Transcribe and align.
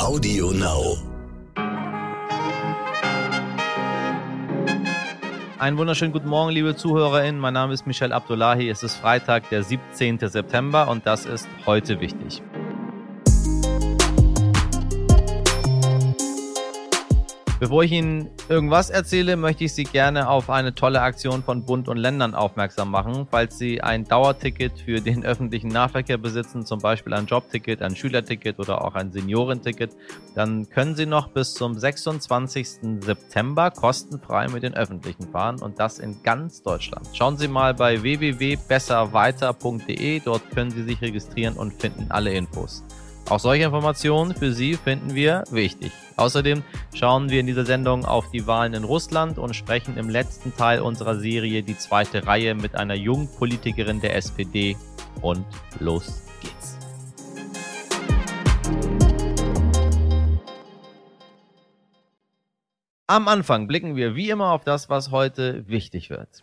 Audio 0.00 0.50
Now. 0.50 0.96
Einen 5.58 5.76
wunderschönen 5.76 6.12
guten 6.12 6.28
Morgen, 6.28 6.52
liebe 6.52 6.74
ZuhörerInnen. 6.74 7.38
Mein 7.38 7.52
Name 7.52 7.74
ist 7.74 7.86
Michel 7.86 8.10
Abdullahi. 8.14 8.70
Es 8.70 8.82
ist 8.82 8.96
Freitag, 8.96 9.50
der 9.50 9.62
17. 9.62 10.18
September 10.20 10.88
und 10.88 11.06
das 11.06 11.26
ist 11.26 11.46
heute 11.66 12.00
wichtig. 12.00 12.42
Bevor 17.60 17.84
ich 17.84 17.92
Ihnen 17.92 18.30
irgendwas 18.48 18.88
erzähle, 18.88 19.36
möchte 19.36 19.64
ich 19.64 19.74
Sie 19.74 19.84
gerne 19.84 20.30
auf 20.30 20.48
eine 20.48 20.74
tolle 20.74 21.02
Aktion 21.02 21.42
von 21.42 21.66
Bund 21.66 21.88
und 21.88 21.98
Ländern 21.98 22.34
aufmerksam 22.34 22.90
machen. 22.90 23.28
Falls 23.30 23.58
Sie 23.58 23.82
ein 23.82 24.06
Dauerticket 24.06 24.78
für 24.78 25.02
den 25.02 25.26
öffentlichen 25.26 25.68
Nahverkehr 25.68 26.16
besitzen, 26.16 26.64
zum 26.64 26.80
Beispiel 26.80 27.12
ein 27.12 27.26
Jobticket, 27.26 27.82
ein 27.82 27.94
Schülerticket 27.94 28.58
oder 28.58 28.82
auch 28.82 28.94
ein 28.94 29.12
Seniorenticket, 29.12 29.94
dann 30.34 30.70
können 30.70 30.94
Sie 30.94 31.04
noch 31.04 31.28
bis 31.28 31.52
zum 31.52 31.78
26. 31.78 32.78
September 33.00 33.70
kostenfrei 33.70 34.48
mit 34.48 34.62
den 34.62 34.72
öffentlichen 34.72 35.30
fahren 35.30 35.60
und 35.60 35.78
das 35.78 35.98
in 35.98 36.22
ganz 36.22 36.62
Deutschland. 36.62 37.10
Schauen 37.12 37.36
Sie 37.36 37.46
mal 37.46 37.74
bei 37.74 38.00
www.besserweiter.de, 38.00 40.20
dort 40.20 40.50
können 40.52 40.70
Sie 40.70 40.84
sich 40.84 41.02
registrieren 41.02 41.58
und 41.58 41.74
finden 41.74 42.06
alle 42.08 42.32
Infos. 42.32 42.82
Auch 43.30 43.38
solche 43.38 43.62
Informationen 43.62 44.34
für 44.34 44.52
Sie 44.52 44.74
finden 44.74 45.14
wir 45.14 45.44
wichtig. 45.52 45.92
Außerdem 46.16 46.64
schauen 46.92 47.30
wir 47.30 47.38
in 47.38 47.46
dieser 47.46 47.64
Sendung 47.64 48.04
auf 48.04 48.28
die 48.32 48.44
Wahlen 48.48 48.74
in 48.74 48.82
Russland 48.82 49.38
und 49.38 49.54
sprechen 49.54 49.96
im 49.96 50.08
letzten 50.08 50.52
Teil 50.56 50.80
unserer 50.80 51.14
Serie 51.14 51.62
die 51.62 51.78
zweite 51.78 52.26
Reihe 52.26 52.56
mit 52.56 52.74
einer 52.74 52.96
jungen 52.96 53.28
Politikerin 53.28 54.00
der 54.00 54.16
SPD. 54.16 54.76
Und 55.22 55.46
los 55.78 56.24
geht's. 56.42 56.76
Am 63.06 63.28
Anfang 63.28 63.68
blicken 63.68 63.94
wir 63.94 64.16
wie 64.16 64.30
immer 64.30 64.50
auf 64.50 64.64
das, 64.64 64.90
was 64.90 65.12
heute 65.12 65.68
wichtig 65.68 66.10
wird. 66.10 66.42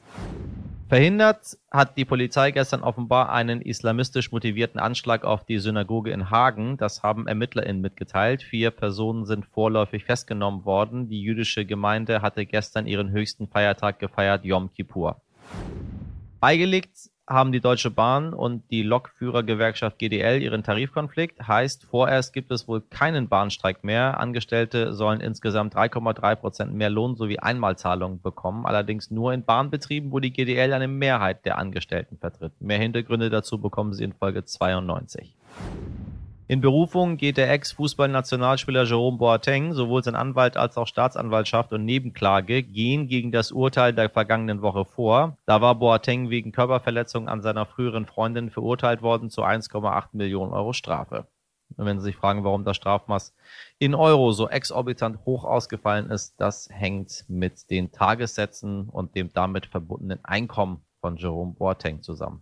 Verhindert 0.88 1.58
hat 1.70 1.98
die 1.98 2.06
Polizei 2.06 2.52
gestern 2.52 2.82
offenbar 2.82 3.30
einen 3.30 3.62
islamistisch 3.62 4.32
motivierten 4.32 4.80
Anschlag 4.80 5.26
auf 5.26 5.44
die 5.44 5.60
Synagoge 5.60 6.12
in 6.12 6.30
Hagen. 6.30 6.78
Das 6.78 7.04
haben 7.04 7.28
ErmittlerInnen 7.28 7.82
mitgeteilt. 7.82 8.42
Vier 8.42 8.72
Personen 8.72 9.26
sind 9.26 9.46
vorläufig 9.46 10.06
festgenommen 10.06 10.64
worden. 10.64 11.10
Die 11.10 11.22
jüdische 11.22 11.66
Gemeinde 11.66 12.22
hatte 12.22 12.46
gestern 12.46 12.88
ihren 12.88 13.12
höchsten 13.12 13.50
Feiertag 13.50 14.00
gefeiert, 14.00 14.46
Yom 14.46 14.72
Kippur. 14.74 15.20
Beigelegt 16.40 17.10
haben 17.28 17.52
die 17.52 17.59
Deutsche 17.59 17.92
Bahn 17.92 18.33
und 18.33 18.64
die 18.72 18.83
Lokführergewerkschaft 18.83 20.00
GDL 20.00 20.42
ihren 20.42 20.64
Tarifkonflikt. 20.64 21.45
Heißt, 21.45 21.84
vorerst 21.84 22.31
gibt 22.31 22.52
es 22.52 22.67
wohl 22.69 22.81
keinen 22.81 23.28
Bahnstreik 23.28 23.84
mehr. 23.84 24.19
Angestellte 24.19 24.94
sollen 24.94 25.19
insgesamt 25.19 25.75
3,3 25.75 26.36
Prozent 26.36 26.73
mehr 26.73 26.89
Lohn 26.89 27.17
sowie 27.17 27.39
Einmalzahlungen 27.39 28.22
bekommen. 28.22 28.66
Allerdings 28.66 29.11
nur 29.11 29.34
in 29.34 29.44
Bahnbetrieben, 29.44 30.11
wo 30.11 30.19
die 30.19 30.31
GDL 30.31 30.72
eine 30.72 30.88
Mehrheit 30.88 31.45
der 31.45 31.58
Angestellten 31.58 32.17
vertritt. 32.17 32.53
Mehr 32.61 32.80
Hintergründe 32.80 33.30
dazu 33.30 33.59
bekommen 33.59 33.94
Sie 33.94 34.06
in 34.06 34.14
Folge 34.14 34.45
92. 34.45 35.36
In 36.50 36.62
Berufung 36.62 37.17
geht 37.17 37.36
der 37.36 37.52
Ex-Fußballnationalspieler 37.52 38.86
Jerome 38.86 39.17
Boateng, 39.17 39.73
sowohl 39.73 40.02
sein 40.02 40.16
Anwalt 40.16 40.56
als 40.56 40.78
auch 40.78 40.88
Staatsanwaltschaft 40.88 41.73
und 41.73 41.84
Nebenklage 41.84 42.64
gehen 42.64 43.09
gegen 43.09 43.34
das 43.34 43.52
Urteil 43.52 43.92
der 43.92 44.09
vergangenen 44.09 44.62
Woche 44.62 44.86
vor. 44.86 45.38
Da 45.45 45.59
war 45.59 45.75
Boateng 45.75 46.30
wegen 46.30 46.53
Körperverletzung 46.53 47.28
an 47.28 47.42
seiner 47.42 47.66
früheren 47.66 48.06
Freundin 48.06 48.50
verurteilt 48.50 49.02
worden 49.02 49.30
zu 49.30 49.44
1,8 49.44 50.06
Millionen 50.14 50.53
Euro 50.53 50.72
Strafe. 50.72 51.28
Und 51.75 51.86
wenn 51.86 52.00
Sie 52.00 52.06
sich 52.06 52.16
fragen, 52.16 52.45
warum 52.45 52.64
das 52.64 52.78
Strafmaß 52.78 53.36
in 53.78 53.94
Euro 53.94 54.31
so 54.31 54.48
exorbitant 54.48 55.25
hoch 55.25 55.44
ausgefallen 55.44 56.09
ist, 56.09 56.40
das 56.40 56.70
hängt 56.72 57.25
mit 57.28 57.70
den 57.70 57.92
Tagessätzen 57.92 58.88
und 58.88 59.16
dem 59.16 59.34
damit 59.34 59.66
verbundenen 59.66 60.24
Einkommen 60.24 60.79
von 61.02 61.18
Jerome 61.18 61.56
Boateng 61.56 62.02
zusammen 62.03 62.41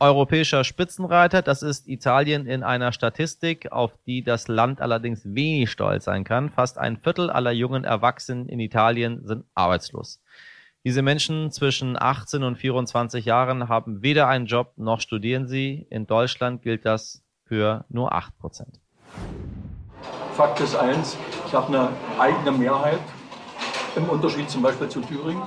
europäischer 0.00 0.64
Spitzenreiter. 0.64 1.42
Das 1.42 1.62
ist 1.62 1.86
Italien 1.86 2.46
in 2.46 2.62
einer 2.62 2.92
Statistik, 2.92 3.70
auf 3.70 3.92
die 4.06 4.24
das 4.24 4.48
Land 4.48 4.80
allerdings 4.80 5.22
wenig 5.24 5.70
stolz 5.70 6.04
sein 6.04 6.24
kann. 6.24 6.50
Fast 6.50 6.78
ein 6.78 6.96
Viertel 6.96 7.30
aller 7.30 7.52
jungen 7.52 7.84
Erwachsenen 7.84 8.48
in 8.48 8.58
Italien 8.60 9.26
sind 9.26 9.44
arbeitslos. 9.54 10.20
Diese 10.82 11.02
Menschen 11.02 11.50
zwischen 11.50 12.00
18 12.00 12.42
und 12.42 12.56
24 12.56 13.26
Jahren 13.26 13.68
haben 13.68 14.02
weder 14.02 14.28
einen 14.28 14.46
Job 14.46 14.72
noch 14.76 15.00
studieren 15.00 15.46
sie. 15.46 15.86
In 15.90 16.06
Deutschland 16.06 16.62
gilt 16.62 16.86
das 16.86 17.22
für 17.44 17.84
nur 17.90 18.14
8 18.14 18.38
Prozent. 18.38 18.80
Fakt 20.32 20.60
ist 20.60 20.74
eins, 20.74 21.18
ich 21.46 21.52
habe 21.52 21.66
eine 21.66 21.88
eigene 22.18 22.52
Mehrheit 22.52 23.00
im 23.94 24.08
Unterschied 24.08 24.48
zum 24.48 24.62
Beispiel 24.62 24.88
zu 24.88 25.00
Thüringen. 25.02 25.42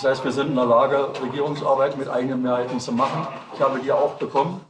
Das 0.00 0.12
heißt, 0.12 0.24
wir 0.24 0.32
sind 0.32 0.48
in 0.48 0.54
der 0.54 0.64
Lage, 0.64 1.12
Regierungsarbeit 1.22 1.98
mit 1.98 2.08
eigenen 2.08 2.40
Mehrheiten 2.40 2.80
zu 2.80 2.90
machen. 2.90 3.28
Ich 3.52 3.60
habe 3.60 3.80
die 3.80 3.92
auch 3.92 4.14
bekommen. 4.14 4.62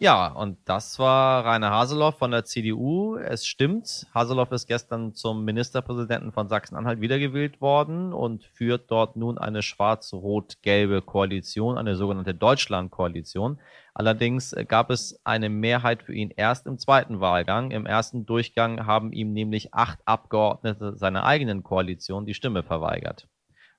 Ja, 0.00 0.26
und 0.26 0.58
das 0.64 0.98
war 0.98 1.44
Rainer 1.44 1.70
Haseloff 1.70 2.18
von 2.18 2.32
der 2.32 2.44
CDU. 2.44 3.14
Es 3.14 3.46
stimmt, 3.46 4.08
Haseloff 4.12 4.50
ist 4.50 4.66
gestern 4.66 5.14
zum 5.14 5.44
Ministerpräsidenten 5.44 6.32
von 6.32 6.48
Sachsen-Anhalt 6.48 7.00
wiedergewählt 7.00 7.60
worden 7.60 8.12
und 8.12 8.42
führt 8.42 8.90
dort 8.90 9.14
nun 9.14 9.38
eine 9.38 9.62
schwarz-rot-gelbe 9.62 11.00
Koalition, 11.02 11.78
eine 11.78 11.94
sogenannte 11.94 12.34
Deutschland-Koalition. 12.34 13.60
Allerdings 13.94 14.52
gab 14.66 14.90
es 14.90 15.20
eine 15.22 15.48
Mehrheit 15.48 16.02
für 16.02 16.12
ihn 16.12 16.32
erst 16.34 16.66
im 16.66 16.76
zweiten 16.76 17.20
Wahlgang. 17.20 17.70
Im 17.70 17.86
ersten 17.86 18.26
Durchgang 18.26 18.84
haben 18.84 19.12
ihm 19.12 19.32
nämlich 19.32 19.74
acht 19.74 20.00
Abgeordnete 20.06 20.96
seiner 20.96 21.22
eigenen 21.22 21.62
Koalition 21.62 22.26
die 22.26 22.34
Stimme 22.34 22.64
verweigert. 22.64 23.28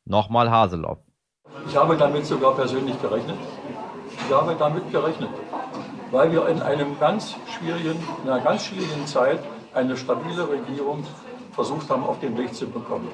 Nochmal 0.05 0.51
Haseloff. 0.51 0.99
Ich 1.67 1.75
habe 1.77 1.95
damit 1.95 2.25
sogar 2.25 2.53
persönlich 2.55 3.01
gerechnet. 3.01 3.37
Ich 4.09 4.33
habe 4.33 4.55
damit 4.59 4.91
gerechnet, 4.91 5.29
weil 6.11 6.31
wir 6.31 6.47
in 6.47 6.61
einem 6.61 6.99
ganz 6.99 7.35
schwierigen, 7.47 8.01
in 8.23 8.29
einer 8.29 8.43
ganz 8.43 8.65
schwierigen 8.65 9.05
Zeit 9.07 9.39
eine 9.73 9.95
stabile 9.97 10.47
Regierung 10.49 11.03
versucht 11.53 11.89
haben, 11.89 12.03
auf 12.03 12.19
den 12.19 12.37
Weg 12.37 12.53
zu 12.53 12.67
bekommen. 12.67 13.07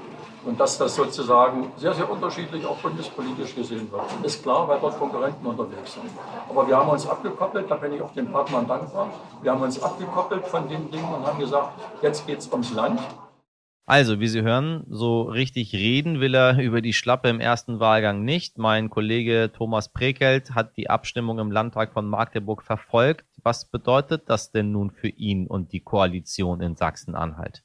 Und 0.45 0.59
dass 0.59 0.77
das 0.77 0.95
sozusagen 0.95 1.71
sehr, 1.75 1.93
sehr 1.93 2.09
unterschiedlich 2.09 2.65
auch 2.65 2.77
bundespolitisch 2.77 3.55
gesehen 3.55 3.91
wird, 3.91 4.03
ist 4.23 4.41
klar, 4.41 4.67
weil 4.67 4.79
dort 4.79 4.97
Konkurrenten 4.97 5.45
unterwegs 5.45 5.93
sind. 5.93 6.09
Aber 6.49 6.67
wir 6.67 6.77
haben 6.77 6.89
uns 6.89 7.07
abgekoppelt, 7.07 7.69
da 7.69 7.75
bin 7.75 7.93
ich 7.93 8.01
auch 8.01 8.13
den 8.13 8.31
Partnern 8.31 8.67
dankbar. 8.67 9.09
Wir 9.41 9.51
haben 9.51 9.61
uns 9.61 9.81
abgekoppelt 9.81 10.47
von 10.47 10.67
den 10.67 10.89
Dingen 10.89 11.13
und 11.13 11.27
haben 11.27 11.39
gesagt, 11.39 11.73
jetzt 12.01 12.25
geht 12.25 12.39
es 12.39 12.51
ums 12.51 12.73
Land. 12.73 12.99
Also, 13.89 14.19
wie 14.19 14.27
Sie 14.27 14.43
hören, 14.43 14.85
so 14.87 15.23
richtig 15.23 15.73
reden 15.73 16.19
will 16.19 16.35
er 16.35 16.59
über 16.61 16.79
die 16.79 16.93
Schlappe 16.93 17.27
im 17.27 17.39
ersten 17.39 17.79
Wahlgang 17.79 18.23
nicht. 18.23 18.59
Mein 18.59 18.91
Kollege 18.91 19.51
Thomas 19.51 19.89
Prekelt 19.89 20.51
hat 20.51 20.77
die 20.77 20.91
Abstimmung 20.91 21.39
im 21.39 21.49
Landtag 21.49 21.93
von 21.93 22.07
Magdeburg 22.07 22.61
verfolgt. 22.61 23.25
Was 23.41 23.65
bedeutet 23.65 24.29
das 24.29 24.51
denn 24.51 24.71
nun 24.71 24.91
für 24.91 25.07
ihn 25.07 25.47
und 25.47 25.73
die 25.73 25.79
Koalition 25.79 26.61
in 26.61 26.75
Sachsen-Anhalt? 26.75 27.63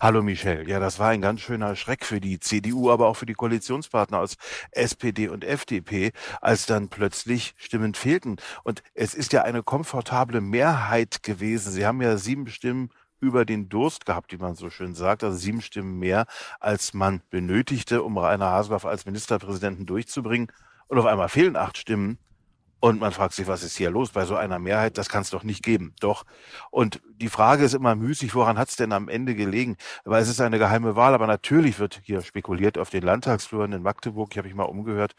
Hallo 0.00 0.22
Michel. 0.22 0.66
Ja, 0.66 0.80
das 0.80 0.98
war 0.98 1.10
ein 1.10 1.20
ganz 1.20 1.42
schöner 1.42 1.76
Schreck 1.76 2.06
für 2.06 2.22
die 2.22 2.40
CDU, 2.40 2.90
aber 2.90 3.06
auch 3.06 3.16
für 3.16 3.26
die 3.26 3.34
Koalitionspartner 3.34 4.18
aus 4.18 4.36
SPD 4.70 5.28
und 5.28 5.44
FDP, 5.44 6.12
als 6.40 6.64
dann 6.64 6.88
plötzlich 6.88 7.52
Stimmen 7.58 7.92
fehlten. 7.92 8.36
Und 8.64 8.82
es 8.94 9.12
ist 9.12 9.34
ja 9.34 9.42
eine 9.42 9.62
komfortable 9.62 10.40
Mehrheit 10.40 11.22
gewesen. 11.22 11.70
Sie 11.70 11.84
haben 11.84 12.00
ja 12.00 12.16
sieben 12.16 12.46
Stimmen 12.46 12.88
über 13.20 13.44
den 13.44 13.68
Durst 13.68 14.06
gehabt, 14.06 14.32
wie 14.32 14.38
man 14.38 14.54
so 14.54 14.70
schön 14.70 14.94
sagt, 14.94 15.24
also 15.24 15.36
sieben 15.36 15.62
Stimmen 15.62 15.98
mehr, 15.98 16.26
als 16.60 16.94
man 16.94 17.22
benötigte, 17.30 18.02
um 18.02 18.18
Rainer 18.18 18.50
Haseloff 18.50 18.84
als 18.84 19.06
Ministerpräsidenten 19.06 19.86
durchzubringen. 19.86 20.48
Und 20.88 20.98
auf 20.98 21.06
einmal 21.06 21.28
fehlen 21.28 21.56
acht 21.56 21.78
Stimmen. 21.78 22.18
Und 22.78 23.00
man 23.00 23.10
fragt 23.10 23.32
sich, 23.32 23.48
was 23.48 23.62
ist 23.62 23.76
hier 23.76 23.90
los 23.90 24.10
bei 24.10 24.26
so 24.26 24.36
einer 24.36 24.58
Mehrheit? 24.58 24.98
Das 24.98 25.08
kann 25.08 25.22
es 25.22 25.30
doch 25.30 25.42
nicht 25.42 25.62
geben. 25.64 25.94
Doch. 25.98 26.24
Und 26.70 27.00
die 27.16 27.30
Frage 27.30 27.64
ist 27.64 27.74
immer 27.74 27.96
müßig, 27.96 28.34
woran 28.34 28.58
hat 28.58 28.68
es 28.68 28.76
denn 28.76 28.92
am 28.92 29.08
Ende 29.08 29.34
gelegen? 29.34 29.76
Weil 30.04 30.22
es 30.22 30.28
ist 30.28 30.40
eine 30.40 30.58
geheime 30.58 30.94
Wahl, 30.94 31.14
aber 31.14 31.26
natürlich 31.26 31.78
wird 31.78 32.00
hier 32.04 32.20
spekuliert 32.20 32.76
auf 32.76 32.90
den 32.90 33.02
Landtagsfluren 33.02 33.72
in 33.72 33.82
Magdeburg. 33.82 34.28
Ich 34.30 34.38
habe 34.38 34.46
mich 34.46 34.56
mal 34.56 34.64
umgehört. 34.64 35.16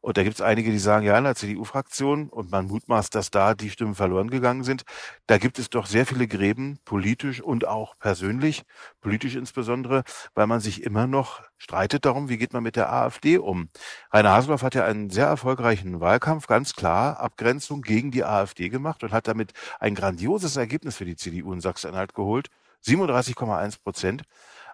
Und 0.00 0.16
da 0.16 0.22
gibt 0.22 0.36
es 0.36 0.40
einige, 0.40 0.70
die 0.70 0.78
sagen, 0.78 1.06
ja, 1.06 1.18
in 1.18 1.24
der 1.24 1.34
CDU-Fraktion 1.34 2.28
und 2.28 2.50
man 2.50 2.66
mutmaßt, 2.66 3.14
dass 3.14 3.30
da 3.30 3.54
die 3.54 3.70
Stimmen 3.70 3.94
verloren 3.94 4.30
gegangen 4.30 4.64
sind. 4.64 4.84
Da 5.26 5.38
gibt 5.38 5.58
es 5.58 5.70
doch 5.70 5.86
sehr 5.86 6.06
viele 6.06 6.26
Gräben, 6.26 6.78
politisch 6.84 7.40
und 7.40 7.66
auch 7.66 7.98
persönlich, 7.98 8.62
politisch 9.00 9.34
insbesondere, 9.36 10.04
weil 10.34 10.46
man 10.46 10.60
sich 10.60 10.82
immer 10.82 11.06
noch 11.06 11.42
streitet 11.56 12.04
darum, 12.04 12.28
wie 12.28 12.38
geht 12.38 12.52
man 12.52 12.62
mit 12.62 12.76
der 12.76 12.92
AfD 12.92 13.38
um. 13.38 13.68
Rainer 14.12 14.30
Haseloff 14.30 14.62
hat 14.62 14.74
ja 14.74 14.84
einen 14.84 15.10
sehr 15.10 15.26
erfolgreichen 15.26 16.00
Wahlkampf, 16.00 16.46
ganz 16.46 16.74
klar 16.74 17.20
Abgrenzung 17.20 17.82
gegen 17.82 18.10
die 18.10 18.24
AfD 18.24 18.68
gemacht 18.68 19.02
und 19.02 19.12
hat 19.12 19.28
damit 19.28 19.52
ein 19.80 19.94
grandioses 19.94 20.56
Ergebnis 20.56 20.96
für 20.96 21.04
die 21.04 21.16
CDU 21.16 21.52
in 21.52 21.60
Sachsen-Anhalt 21.60 22.14
geholt. 22.14 22.48
37,1 22.86 23.82
Prozent. 23.82 24.22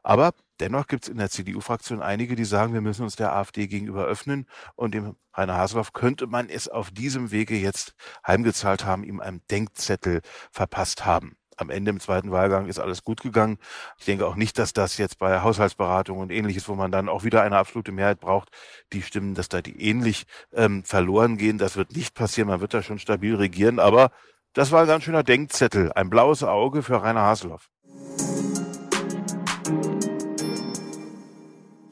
Aber 0.04 0.34
dennoch 0.60 0.86
gibt 0.86 1.04
es 1.04 1.08
in 1.08 1.16
der 1.16 1.30
CDU-Fraktion 1.30 2.02
einige, 2.02 2.36
die 2.36 2.44
sagen, 2.44 2.74
wir 2.74 2.82
müssen 2.82 3.02
uns 3.02 3.16
der 3.16 3.34
AfD 3.34 3.66
gegenüber 3.66 4.04
öffnen. 4.04 4.46
Und 4.76 4.94
dem 4.94 5.16
Rainer 5.32 5.56
Haseloff 5.56 5.92
könnte 5.94 6.26
man 6.26 6.48
es 6.48 6.68
auf 6.68 6.90
diesem 6.90 7.30
Wege 7.32 7.56
jetzt 7.56 7.94
heimgezahlt 8.24 8.84
haben, 8.84 9.02
ihm 9.02 9.20
einen 9.20 9.42
Denkzettel 9.50 10.20
verpasst 10.52 11.04
haben. 11.04 11.36
am 11.56 11.70
Ende 11.70 11.90
im 11.92 12.00
zweiten 12.00 12.32
Wahlgang 12.32 12.66
ist 12.66 12.80
alles 12.80 13.04
gut 13.04 13.22
gegangen. 13.22 13.58
Ich 13.98 14.04
denke 14.06 14.26
auch 14.26 14.34
nicht, 14.34 14.58
dass 14.58 14.72
das 14.72 14.98
jetzt 14.98 15.18
bei 15.18 15.40
Haushaltsberatungen 15.40 16.22
und 16.22 16.32
ähnliches, 16.32 16.68
wo 16.68 16.74
man 16.74 16.90
dann 16.90 17.08
auch 17.08 17.22
wieder 17.22 17.42
eine 17.42 17.56
absolute 17.56 17.92
Mehrheit 17.92 18.18
braucht, 18.18 18.50
die 18.92 19.02
Stimmen, 19.02 19.34
dass 19.34 19.48
da 19.48 19.62
die 19.62 19.80
ähnlich 19.80 20.24
ähm, 20.52 20.82
verloren 20.84 21.36
gehen. 21.38 21.58
Das 21.58 21.76
wird 21.76 21.94
nicht 21.96 22.14
passieren. 22.14 22.48
Man 22.48 22.60
wird 22.60 22.74
da 22.74 22.82
schon 22.82 22.98
stabil 22.98 23.36
regieren. 23.36 23.78
Aber 23.78 24.10
das 24.52 24.72
war 24.72 24.82
ein 24.82 24.88
ganz 24.88 25.04
schöner 25.04 25.22
Denkzettel. 25.22 25.92
Ein 25.92 26.10
blaues 26.10 26.42
Auge 26.42 26.82
für 26.82 27.00
Rainer 27.02 27.22
Haselhoff. 27.22 27.70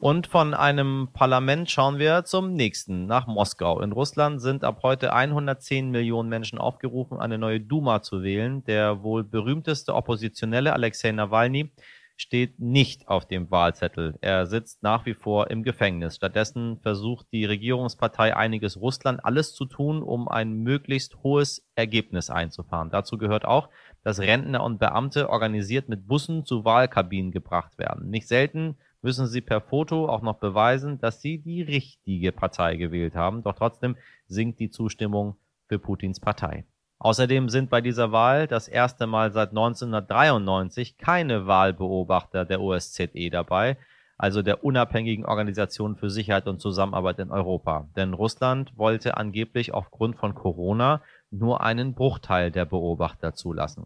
Und 0.03 0.27
von 0.27 0.53
einem 0.53 1.07
Parlament 1.13 1.71
schauen 1.71 1.97
wir 1.97 2.25
zum 2.25 2.55
nächsten, 2.55 3.05
nach 3.05 3.25
Moskau. 3.25 3.79
In 3.79 3.93
Russland 3.93 4.41
sind 4.41 4.65
ab 4.65 4.81
heute 4.83 5.13
110 5.13 5.91
Millionen 5.91 6.27
Menschen 6.27 6.59
aufgerufen, 6.59 7.21
eine 7.21 7.37
neue 7.37 7.61
Duma 7.61 8.01
zu 8.01 8.21
wählen. 8.21 8.65
Der 8.65 9.01
wohl 9.01 9.23
berühmteste 9.23 9.95
Oppositionelle 9.95 10.73
Alexei 10.73 11.13
Nawalny 11.13 11.71
steht 12.17 12.59
nicht 12.59 13.07
auf 13.07 13.25
dem 13.25 13.49
Wahlzettel. 13.49 14.15
Er 14.19 14.45
sitzt 14.45 14.83
nach 14.83 15.05
wie 15.05 15.13
vor 15.13 15.49
im 15.49 15.63
Gefängnis. 15.63 16.17
Stattdessen 16.17 16.79
versucht 16.81 17.27
die 17.31 17.45
Regierungspartei 17.45 18.35
Einiges 18.35 18.81
Russland 18.81 19.23
alles 19.23 19.53
zu 19.53 19.63
tun, 19.63 20.03
um 20.03 20.27
ein 20.27 20.51
möglichst 20.51 21.23
hohes 21.23 21.65
Ergebnis 21.75 22.29
einzufahren. 22.29 22.89
Dazu 22.89 23.17
gehört 23.17 23.45
auch, 23.45 23.69
dass 24.03 24.19
Rentner 24.19 24.65
und 24.65 24.79
Beamte 24.79 25.29
organisiert 25.29 25.87
mit 25.87 26.09
Bussen 26.09 26.45
zu 26.45 26.65
Wahlkabinen 26.65 27.31
gebracht 27.31 27.77
werden. 27.77 28.09
Nicht 28.09 28.27
selten 28.27 28.75
müssen 29.03 29.27
sie 29.27 29.41
per 29.41 29.61
Foto 29.61 30.07
auch 30.07 30.21
noch 30.21 30.37
beweisen, 30.39 30.97
dass 30.97 31.21
sie 31.21 31.37
die 31.37 31.61
richtige 31.61 32.31
Partei 32.31 32.77
gewählt 32.77 33.15
haben. 33.15 33.43
Doch 33.43 33.53
trotzdem 33.53 33.95
sinkt 34.27 34.59
die 34.59 34.71
Zustimmung 34.71 35.35
für 35.67 35.77
Putins 35.77 36.19
Partei. 36.19 36.65
Außerdem 36.99 37.49
sind 37.49 37.69
bei 37.69 37.81
dieser 37.81 38.13
Wahl 38.13 38.47
das 38.47 38.69
erste 38.69 39.07
Mal 39.07 39.33
seit 39.33 39.49
1993 39.49 40.97
keine 40.97 41.47
Wahlbeobachter 41.47 42.45
der 42.45 42.61
OSZE 42.61 43.29
dabei, 43.29 43.77
also 44.17 44.41
der 44.41 44.63
unabhängigen 44.63 45.25
Organisation 45.25 45.97
für 45.97 46.09
Sicherheit 46.09 46.47
und 46.47 46.61
Zusammenarbeit 46.61 47.19
in 47.19 47.29
Europa. 47.29 47.89
Denn 47.97 48.13
Russland 48.13 48.77
wollte 48.77 49.17
angeblich 49.17 49.73
aufgrund 49.73 50.15
von 50.15 50.33
Corona 50.33 51.01
nur 51.29 51.59
einen 51.59 51.93
Bruchteil 51.93 52.51
der 52.51 52.63
Beobachter 52.63 53.33
zulassen 53.33 53.85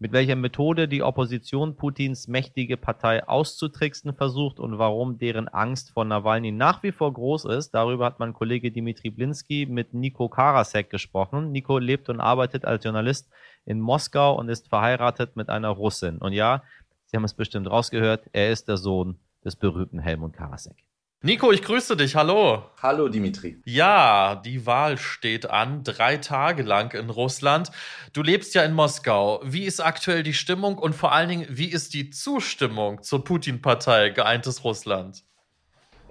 mit 0.00 0.12
welcher 0.12 0.36
Methode 0.36 0.86
die 0.86 1.02
Opposition 1.02 1.76
Putins 1.76 2.28
mächtige 2.28 2.76
Partei 2.76 3.26
auszutricksen 3.26 4.14
versucht 4.14 4.60
und 4.60 4.78
warum 4.78 5.18
deren 5.18 5.48
Angst 5.48 5.90
vor 5.90 6.04
Nawalny 6.04 6.52
nach 6.52 6.82
wie 6.82 6.92
vor 6.92 7.12
groß 7.12 7.46
ist. 7.46 7.70
Darüber 7.70 8.06
hat 8.06 8.20
mein 8.20 8.32
Kollege 8.32 8.70
Dimitri 8.70 9.10
Blinski 9.10 9.66
mit 9.66 9.94
Nico 9.94 10.28
Karasek 10.28 10.88
gesprochen. 10.90 11.50
Nico 11.50 11.78
lebt 11.78 12.08
und 12.08 12.20
arbeitet 12.20 12.64
als 12.64 12.84
Journalist 12.84 13.28
in 13.64 13.80
Moskau 13.80 14.38
und 14.38 14.48
ist 14.48 14.68
verheiratet 14.68 15.34
mit 15.36 15.48
einer 15.48 15.70
Russin. 15.70 16.18
Und 16.18 16.32
ja, 16.32 16.62
Sie 17.06 17.16
haben 17.16 17.24
es 17.24 17.34
bestimmt 17.34 17.70
rausgehört, 17.70 18.28
er 18.32 18.50
ist 18.50 18.68
der 18.68 18.76
Sohn 18.76 19.18
des 19.44 19.56
berühmten 19.56 19.98
Helmut 19.98 20.34
Karasek. 20.34 20.87
Nico, 21.20 21.50
ich 21.50 21.62
grüße 21.62 21.96
dich. 21.96 22.14
Hallo. 22.14 22.62
Hallo, 22.80 23.08
Dimitri. 23.08 23.60
Ja, 23.64 24.36
die 24.36 24.66
Wahl 24.66 24.98
steht 24.98 25.50
an, 25.50 25.82
drei 25.82 26.18
Tage 26.18 26.62
lang 26.62 26.94
in 26.94 27.10
Russland. 27.10 27.72
Du 28.12 28.22
lebst 28.22 28.54
ja 28.54 28.62
in 28.62 28.72
Moskau. 28.72 29.40
Wie 29.42 29.64
ist 29.64 29.80
aktuell 29.80 30.22
die 30.22 30.32
Stimmung 30.32 30.78
und 30.78 30.94
vor 30.94 31.10
allen 31.10 31.28
Dingen, 31.28 31.46
wie 31.50 31.66
ist 31.72 31.92
die 31.94 32.10
Zustimmung 32.10 33.02
zur 33.02 33.24
Putin-Partei 33.24 34.10
Geeintes 34.10 34.62
Russland? 34.62 35.24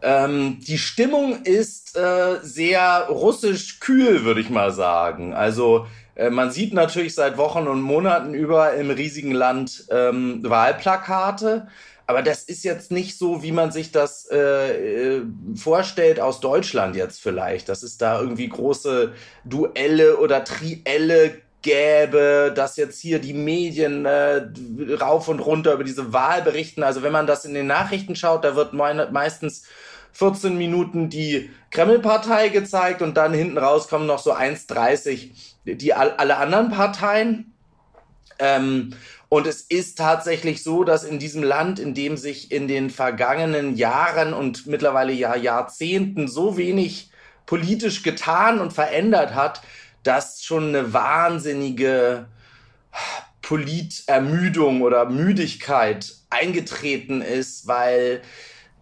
Ähm, 0.01 0.59
die 0.68 0.77
Stimmung 0.77 1.42
ist 1.44 1.95
äh, 1.95 2.39
sehr 2.42 3.07
russisch 3.10 3.80
kühl, 3.80 4.25
würde 4.25 4.42
ich 4.42 4.50
mal 4.50 4.74
sagen. 4.74 5.33
Also 5.33 5.88
äh, 6.15 6.30
man 6.30 6.51
sieht 6.51 6.74
natürlich 6.74 7.15
seit 7.15 7.38
Wochen 7.38 7.68
und 7.68 7.81
Monaten 7.81 8.33
über 8.33 8.74
im 8.74 8.89
riesigen 8.89 9.31
Land 9.31 9.86
ähm, 9.89 10.42
Wahlplakate. 10.44 11.69
Aber 12.07 12.21
das 12.21 12.44
ist 12.44 12.63
jetzt 12.63 12.92
nicht 12.92 13.18
so, 13.18 13.44
wie 13.44 13.51
man 13.51 13.71
sich 13.71 13.92
das 13.92 14.27
äh, 14.31 15.18
äh, 15.18 15.21
vorstellt 15.56 16.19
aus 16.19 16.39
Deutschland 16.39 16.95
jetzt 16.95 17.21
vielleicht, 17.21 17.68
dass 17.68 17.83
es 17.83 17.98
da 17.98 18.19
irgendwie 18.19 18.48
große 18.48 19.13
Duelle 19.44 20.18
oder 20.18 20.45
Trielle 20.45 21.42
gäbe, 21.62 22.54
dass 22.56 22.77
jetzt 22.77 23.01
hier 23.01 23.19
die 23.19 23.33
Medien 23.33 24.06
äh, 24.06 24.48
rauf 25.00 25.27
und 25.27 25.42
runter 25.42 25.74
über 25.74 25.83
diese 25.83 26.13
Wahl 26.13 26.42
berichten. 26.44 26.81
Also 26.81 27.04
wenn 27.04 27.12
man 27.12 27.27
das 27.27 27.44
in 27.44 27.54
den 27.54 27.68
Nachrichten 27.68 28.15
schaut, 28.15 28.45
da 28.45 28.56
wird 28.56 28.74
meistens 28.74 29.63
14 30.13 30.57
Minuten 30.57 31.10
die 31.10 31.50
Kreml-Partei 31.71 32.50
gezeigt 32.50 33.01
und 33.01 33.18
dann 33.18 33.33
hinten 33.33 33.57
raus 33.57 33.89
kommen 33.89 34.07
noch 34.07 34.19
so 34.19 34.33
1,30 34.33 35.31
die 35.75 35.94
alle 35.94 36.38
anderen 36.38 36.71
Parteien. 36.71 37.53
Ähm, 38.39 38.94
und 39.29 39.45
es 39.45 39.62
ist 39.62 39.97
tatsächlich 39.97 40.63
so, 40.63 40.83
dass 40.83 41.03
in 41.03 41.19
diesem 41.19 41.44
Land, 41.44 41.79
in 41.79 41.94
dem 41.94 42.15
sich 42.15 42.51
in 42.51 42.68
den 42.68 42.89
vergangenen 42.89 43.75
Jahren 43.75 44.33
und 44.33 44.68
mittlerweile 44.68 45.12
ja 45.12 45.35
Jahrzehnten 45.35 46.27
so 46.27 46.57
wenig 46.57 47.12
politisch 47.45 48.03
getan 48.03 48.59
und 48.59 48.74
verändert 48.74 49.35
hat, 49.35 49.62
dass 50.03 50.44
schon 50.44 50.69
eine 50.69 50.94
wahnsinnige 50.94 52.27
Politermüdung 53.41 54.81
oder 54.81 55.09
Müdigkeit 55.09 56.13
eingetreten 56.29 57.21
ist, 57.21 57.68
weil 57.68 58.21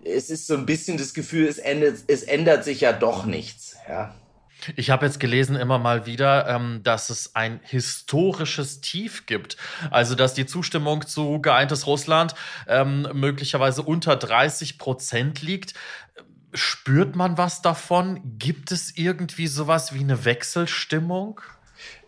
es 0.04 0.30
ist 0.30 0.48
so 0.48 0.56
ein 0.56 0.66
bisschen 0.66 0.98
das 0.98 1.14
Gefühl, 1.14 1.48
es 1.48 1.58
ändert, 1.58 1.98
es 2.08 2.24
ändert 2.24 2.64
sich 2.64 2.82
ja 2.82 2.94
doch 2.94 3.26
nichts. 3.26 3.76
Ja. 3.90 4.16
Ich 4.76 4.90
habe 4.90 5.06
jetzt 5.06 5.20
gelesen 5.20 5.56
immer 5.56 5.80
mal 5.80 6.06
wieder, 6.06 6.48
ähm, 6.48 6.82
dass 6.84 7.10
es 7.10 7.36
ein 7.36 7.60
historisches 7.64 8.82
Tief 8.82 9.26
gibt. 9.26 9.58
Also, 9.92 10.16
dass 10.16 10.34
die 10.34 10.46
Zustimmung 10.46 11.06
zu 11.06 11.40
geeintes 11.42 11.88
Russland 11.88 12.36
ähm, 12.68 13.08
möglicherweise 13.14 13.82
unter 13.82 14.16
30 14.16 14.78
Prozent 14.78 15.42
liegt. 15.42 15.74
Spürt 16.54 17.16
man 17.16 17.38
was 17.38 17.62
davon? 17.62 18.22
Gibt 18.40 18.72
es 18.72 18.98
irgendwie 18.98 19.48
sowas 19.48 19.94
wie 19.94 20.00
eine 20.00 20.24
Wechselstimmung? 20.24 21.42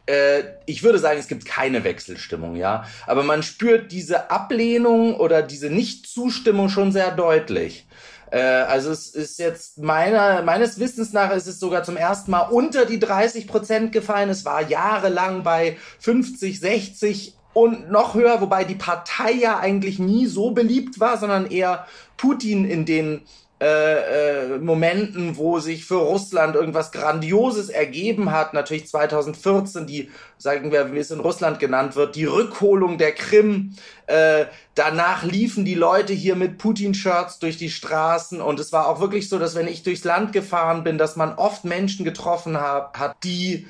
Äh, 0.07 0.43
ich 0.65 0.83
würde 0.83 0.99
sagen, 0.99 1.19
es 1.19 1.27
gibt 1.27 1.45
keine 1.45 1.83
Wechselstimmung, 1.83 2.55
ja. 2.55 2.85
Aber 3.05 3.23
man 3.23 3.43
spürt 3.43 3.91
diese 3.91 4.31
Ablehnung 4.31 5.15
oder 5.15 5.41
diese 5.43 5.69
Nichtzustimmung 5.69 6.69
schon 6.69 6.91
sehr 6.91 7.11
deutlich. 7.11 7.85
Äh, 8.31 8.39
also 8.39 8.91
es 8.91 9.09
ist 9.09 9.39
jetzt 9.39 9.77
meiner, 9.77 10.41
meines 10.41 10.79
Wissens 10.79 11.13
nach 11.13 11.31
ist 11.31 11.47
es 11.47 11.59
sogar 11.59 11.83
zum 11.83 11.97
ersten 11.97 12.31
Mal 12.31 12.41
unter 12.41 12.85
die 12.85 12.99
30 12.99 13.47
Prozent 13.47 13.91
gefallen. 13.91 14.29
Es 14.29 14.45
war 14.45 14.67
jahrelang 14.67 15.43
bei 15.43 15.77
50, 15.99 16.59
60 16.59 17.35
und 17.53 17.89
noch 17.89 18.13
höher, 18.13 18.39
wobei 18.41 18.63
die 18.63 18.75
Partei 18.75 19.31
ja 19.31 19.59
eigentlich 19.59 19.97
nie 19.97 20.27
so 20.27 20.51
beliebt 20.51 20.99
war, 20.99 21.17
sondern 21.17 21.49
eher 21.49 21.87
Putin 22.15 22.65
in 22.65 22.85
den 22.85 23.21
äh, 23.59 24.53
äh, 24.53 24.59
Momenten, 24.59 25.35
wo 25.35 25.57
sich 25.57 25.83
für 25.83 25.95
Russland 25.95 26.55
irgendwas 26.55 26.91
Grandioses 26.91 27.69
ergeben 27.69 28.31
hat. 28.31 28.53
Natürlich 28.53 28.87
2014 28.87 29.87
die, 29.87 30.11
sagen 30.37 30.71
wir, 30.71 30.93
wie 30.93 30.99
es 30.99 31.09
in 31.09 31.19
Russland 31.19 31.59
genannt 31.59 31.95
wird, 31.95 32.15
die 32.15 32.25
Rückholung 32.25 32.99
der 32.99 33.13
Krim. 33.13 33.75
Äh, 34.05 34.45
danach 34.75 35.23
liefen 35.23 35.65
die 35.65 35.73
Leute 35.73 36.13
hier 36.13 36.35
mit 36.35 36.59
Putin-Shirts 36.59 37.39
durch 37.39 37.57
die 37.57 37.71
Straßen 37.71 38.41
und 38.41 38.59
es 38.59 38.71
war 38.73 38.87
auch 38.87 38.99
wirklich 38.99 39.27
so, 39.27 39.39
dass 39.39 39.55
wenn 39.55 39.67
ich 39.67 39.81
durchs 39.81 40.03
Land 40.03 40.33
gefahren 40.33 40.83
bin, 40.83 40.99
dass 40.99 41.15
man 41.15 41.33
oft 41.33 41.65
Menschen 41.65 42.05
getroffen 42.05 42.61
hat, 42.61 42.99
hat 42.99 43.15
die 43.23 43.65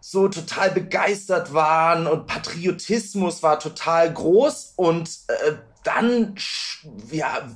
so 0.00 0.28
total 0.28 0.70
begeistert 0.70 1.52
waren 1.52 2.06
und 2.06 2.26
Patriotismus 2.28 3.42
war 3.42 3.58
total 3.58 4.12
groß 4.12 4.74
und 4.76 5.10
äh, 5.26 5.54
dann 5.84 6.34
ja, 7.10 7.48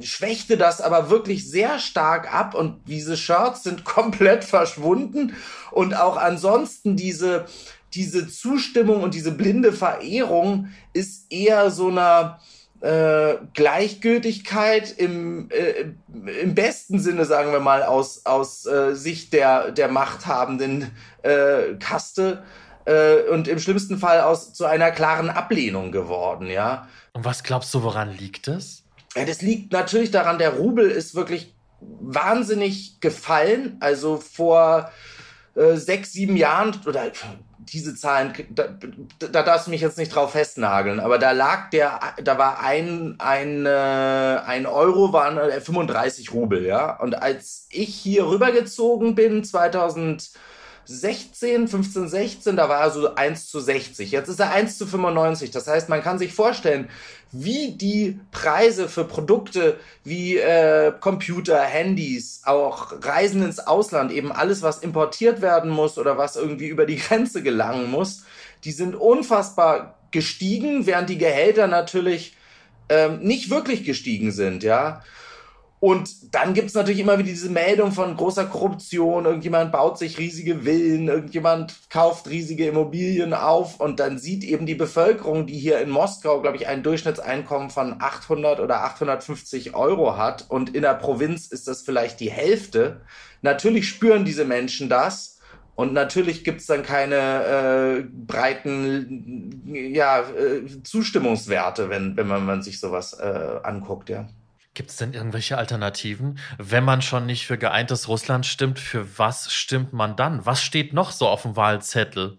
schwächte 0.00 0.56
das 0.56 0.80
aber 0.80 1.10
wirklich 1.10 1.48
sehr 1.50 1.78
stark 1.78 2.32
ab 2.32 2.54
und 2.54 2.88
diese 2.88 3.16
Shirts 3.16 3.62
sind 3.62 3.84
komplett 3.84 4.44
verschwunden. 4.44 5.34
Und 5.70 5.94
auch 5.94 6.16
ansonsten 6.16 6.96
diese 6.96 7.46
diese 7.94 8.28
Zustimmung 8.28 9.02
und 9.02 9.14
diese 9.14 9.32
blinde 9.32 9.72
Verehrung 9.72 10.68
ist 10.92 11.32
eher 11.32 11.70
so 11.70 11.88
einer 11.88 12.38
äh, 12.80 13.36
Gleichgültigkeit 13.54 14.94
im, 14.96 15.48
äh, 15.50 15.92
im 16.42 16.54
besten 16.54 17.00
Sinne, 17.00 17.24
sagen 17.24 17.52
wir 17.52 17.60
mal, 17.60 17.82
aus, 17.82 18.24
aus 18.24 18.66
äh, 18.66 18.94
Sicht 18.94 19.32
der, 19.32 19.72
der 19.72 19.88
machthabenden 19.88 20.90
äh, 21.22 21.74
Kaste 21.80 22.44
äh, 22.88 23.28
und 23.28 23.48
im 23.48 23.58
schlimmsten 23.58 23.98
Fall 23.98 24.20
aus 24.20 24.54
zu 24.54 24.64
einer 24.64 24.90
klaren 24.90 25.28
Ablehnung 25.28 25.92
geworden, 25.92 26.48
ja. 26.48 26.88
Und 27.12 27.24
was 27.24 27.42
glaubst 27.42 27.72
du, 27.74 27.82
woran 27.82 28.16
liegt 28.16 28.48
es? 28.48 28.82
Ja, 29.14 29.24
das 29.24 29.42
liegt 29.42 29.72
natürlich 29.72 30.10
daran, 30.10 30.38
der 30.38 30.54
Rubel 30.54 30.90
ist 30.90 31.14
wirklich 31.14 31.54
wahnsinnig 31.80 33.00
gefallen. 33.00 33.76
Also 33.80 34.16
vor 34.16 34.90
äh, 35.54 35.74
sechs, 35.74 36.12
sieben 36.12 36.36
Jahren 36.36 36.80
oder 36.86 37.10
diese 37.58 37.94
Zahlen, 37.94 38.32
da, 38.50 38.68
da 39.18 39.42
darfst 39.42 39.66
du 39.66 39.70
mich 39.70 39.82
jetzt 39.82 39.98
nicht 39.98 40.14
drauf 40.14 40.32
festnageln, 40.32 41.00
aber 41.00 41.18
da 41.18 41.32
lag 41.32 41.68
der, 41.68 42.00
da 42.24 42.38
war 42.38 42.60
ein, 42.62 43.16
ein, 43.18 43.66
äh, 43.66 43.68
ein 44.46 44.64
Euro 44.64 45.12
waren 45.12 45.38
35 45.60 46.32
Rubel, 46.32 46.64
ja. 46.64 46.96
Und 46.98 47.20
als 47.20 47.66
ich 47.70 47.94
hier 47.94 48.26
rübergezogen 48.26 49.14
bin, 49.14 49.44
2000 49.44 50.30
16, 50.90 51.68
15, 51.68 52.08
16, 52.08 52.56
da 52.56 52.70
war 52.70 52.80
er 52.80 52.90
so 52.90 53.14
1 53.14 53.48
zu 53.48 53.60
60. 53.60 54.10
Jetzt 54.10 54.28
ist 54.28 54.40
er 54.40 54.52
1 54.52 54.78
zu 54.78 54.86
95. 54.86 55.50
Das 55.50 55.66
heißt, 55.66 55.90
man 55.90 56.02
kann 56.02 56.18
sich 56.18 56.32
vorstellen, 56.32 56.88
wie 57.30 57.72
die 57.72 58.18
Preise 58.30 58.88
für 58.88 59.04
Produkte 59.04 59.78
wie 60.02 60.38
äh, 60.38 60.92
Computer, 60.98 61.60
Handys, 61.60 62.40
auch 62.46 62.92
Reisen 63.02 63.42
ins 63.42 63.58
Ausland, 63.58 64.10
eben 64.12 64.32
alles, 64.32 64.62
was 64.62 64.78
importiert 64.78 65.42
werden 65.42 65.70
muss 65.70 65.98
oder 65.98 66.16
was 66.16 66.36
irgendwie 66.36 66.68
über 66.68 66.86
die 66.86 66.96
Grenze 66.96 67.42
gelangen 67.42 67.90
muss, 67.90 68.24
die 68.64 68.72
sind 68.72 68.96
unfassbar 68.96 69.98
gestiegen, 70.10 70.86
während 70.86 71.10
die 71.10 71.18
Gehälter 71.18 71.66
natürlich 71.66 72.34
ähm, 72.88 73.18
nicht 73.20 73.50
wirklich 73.50 73.84
gestiegen 73.84 74.32
sind, 74.32 74.62
ja. 74.62 75.02
Und 75.80 76.34
dann 76.34 76.54
gibt's 76.54 76.74
natürlich 76.74 77.00
immer 77.00 77.18
wieder 77.18 77.28
diese 77.28 77.50
Meldung 77.50 77.92
von 77.92 78.16
großer 78.16 78.46
Korruption. 78.46 79.26
Irgendjemand 79.26 79.70
baut 79.70 79.96
sich 79.96 80.18
riesige 80.18 80.64
Villen, 80.64 81.06
irgendjemand 81.06 81.74
kauft 81.88 82.28
riesige 82.28 82.66
Immobilien 82.66 83.32
auf 83.32 83.78
und 83.78 84.00
dann 84.00 84.18
sieht 84.18 84.42
eben 84.42 84.66
die 84.66 84.74
Bevölkerung, 84.74 85.46
die 85.46 85.56
hier 85.56 85.78
in 85.80 85.90
Moskau, 85.90 86.40
glaube 86.40 86.56
ich, 86.56 86.66
ein 86.66 86.82
Durchschnittseinkommen 86.82 87.70
von 87.70 87.96
800 88.00 88.58
oder 88.58 88.82
850 88.84 89.74
Euro 89.74 90.16
hat 90.16 90.46
und 90.48 90.74
in 90.74 90.82
der 90.82 90.94
Provinz 90.94 91.46
ist 91.46 91.68
das 91.68 91.82
vielleicht 91.82 92.18
die 92.18 92.30
Hälfte. 92.30 93.02
Natürlich 93.42 93.88
spüren 93.88 94.24
diese 94.24 94.44
Menschen 94.44 94.88
das 94.88 95.38
und 95.76 95.92
natürlich 95.92 96.42
gibt's 96.42 96.66
dann 96.66 96.82
keine 96.82 98.00
äh, 98.00 98.02
breiten 98.02 99.62
ja, 99.94 100.22
äh, 100.22 100.82
Zustimmungswerte, 100.82 101.88
wenn, 101.88 102.16
wenn 102.16 102.26
man, 102.26 102.44
man 102.44 102.62
sich 102.62 102.80
sowas 102.80 103.12
äh, 103.12 103.60
anguckt, 103.62 104.08
ja. 104.08 104.26
Gibt 104.78 104.90
es 104.90 104.96
denn 104.96 105.12
irgendwelche 105.12 105.58
Alternativen? 105.58 106.38
Wenn 106.56 106.84
man 106.84 107.02
schon 107.02 107.26
nicht 107.26 107.48
für 107.48 107.58
geeintes 107.58 108.06
Russland 108.06 108.46
stimmt, 108.46 108.78
für 108.78 109.18
was 109.18 109.52
stimmt 109.52 109.92
man 109.92 110.14
dann? 110.14 110.46
Was 110.46 110.62
steht 110.62 110.92
noch 110.92 111.10
so 111.10 111.26
auf 111.26 111.42
dem 111.42 111.56
Wahlzettel? 111.56 112.38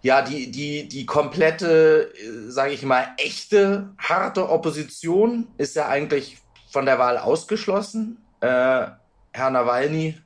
Ja, 0.00 0.22
die, 0.22 0.50
die, 0.50 0.88
die 0.88 1.04
komplette, 1.04 2.10
sage 2.48 2.72
ich 2.72 2.82
mal, 2.84 3.06
echte, 3.18 3.90
harte 3.98 4.48
Opposition 4.48 5.46
ist 5.58 5.76
ja 5.76 5.88
eigentlich 5.88 6.38
von 6.70 6.86
der 6.86 6.98
Wahl 6.98 7.18
ausgeschlossen. 7.18 8.16
Äh, 8.40 8.86
Herr 9.34 9.50
Nawalny 9.50 10.18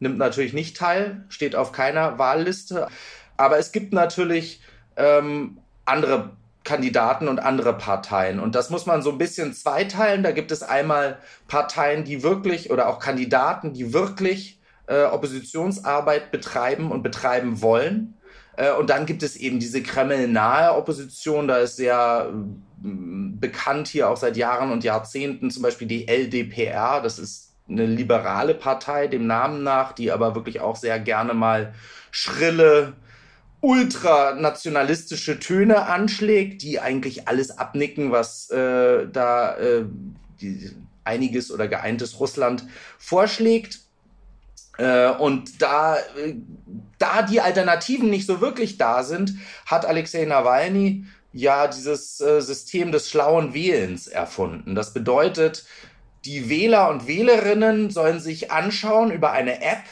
nimmt 0.00 0.16
natürlich 0.16 0.54
nicht 0.54 0.78
teil, 0.78 1.26
steht 1.28 1.54
auf 1.54 1.72
keiner 1.72 2.18
Wahlliste. 2.18 2.88
Aber 3.36 3.58
es 3.58 3.72
gibt 3.72 3.92
natürlich 3.92 4.62
ähm, 4.96 5.58
andere 5.84 6.30
Kandidaten 6.64 7.28
und 7.28 7.40
andere 7.40 7.76
Parteien. 7.76 8.38
Und 8.38 8.54
das 8.54 8.70
muss 8.70 8.86
man 8.86 9.02
so 9.02 9.10
ein 9.10 9.18
bisschen 9.18 9.52
zweiteilen. 9.52 10.22
Da 10.22 10.32
gibt 10.32 10.52
es 10.52 10.62
einmal 10.62 11.18
Parteien, 11.48 12.04
die 12.04 12.22
wirklich 12.22 12.70
oder 12.70 12.88
auch 12.88 12.98
Kandidaten, 12.98 13.72
die 13.72 13.92
wirklich 13.92 14.60
äh, 14.86 15.04
Oppositionsarbeit 15.04 16.30
betreiben 16.30 16.90
und 16.90 17.02
betreiben 17.02 17.62
wollen. 17.62 18.14
Äh, 18.56 18.72
und 18.72 18.90
dann 18.90 19.06
gibt 19.06 19.22
es 19.22 19.36
eben 19.36 19.58
diese 19.58 19.82
Kreml-nahe 19.82 20.76
Opposition. 20.76 21.48
Da 21.48 21.58
ist 21.58 21.76
sehr 21.76 22.30
äh, 22.32 22.38
bekannt 22.82 23.88
hier 23.88 24.08
auch 24.08 24.16
seit 24.16 24.36
Jahren 24.36 24.70
und 24.70 24.84
Jahrzehnten 24.84 25.50
zum 25.50 25.62
Beispiel 25.62 25.88
die 25.88 26.08
LDPR. 26.08 27.00
Das 27.00 27.18
ist 27.18 27.52
eine 27.68 27.86
liberale 27.86 28.54
Partei 28.54 29.06
dem 29.06 29.26
Namen 29.26 29.62
nach, 29.62 29.92
die 29.92 30.12
aber 30.12 30.34
wirklich 30.34 30.60
auch 30.60 30.76
sehr 30.76 30.98
gerne 30.98 31.34
mal 31.34 31.74
schrille 32.10 32.94
ultranationalistische 33.62 35.38
Töne 35.38 35.86
anschlägt, 35.86 36.62
die 36.62 36.80
eigentlich 36.80 37.28
alles 37.28 37.56
abnicken, 37.56 38.10
was 38.10 38.50
äh, 38.50 39.06
da 39.10 39.56
äh, 39.56 39.84
die, 40.40 40.72
einiges 41.04 41.50
oder 41.50 41.68
geeintes 41.68 42.20
Russland 42.20 42.66
vorschlägt. 42.98 43.80
Äh, 44.78 45.10
und 45.10 45.62
da, 45.62 45.96
äh, 45.96 46.34
da 46.98 47.22
die 47.22 47.40
Alternativen 47.40 48.10
nicht 48.10 48.26
so 48.26 48.40
wirklich 48.40 48.78
da 48.78 49.04
sind, 49.04 49.34
hat 49.64 49.86
Alexei 49.86 50.24
Nawalny 50.24 51.06
ja 51.32 51.68
dieses 51.68 52.20
äh, 52.20 52.40
System 52.40 52.90
des 52.90 53.08
schlauen 53.08 53.54
Wählens 53.54 54.08
erfunden. 54.08 54.74
Das 54.74 54.92
bedeutet, 54.92 55.64
die 56.24 56.48
Wähler 56.48 56.88
und 56.88 57.06
Wählerinnen 57.06 57.90
sollen 57.90 58.18
sich 58.18 58.50
anschauen 58.50 59.12
über 59.12 59.32
eine 59.32 59.62
App, 59.62 59.82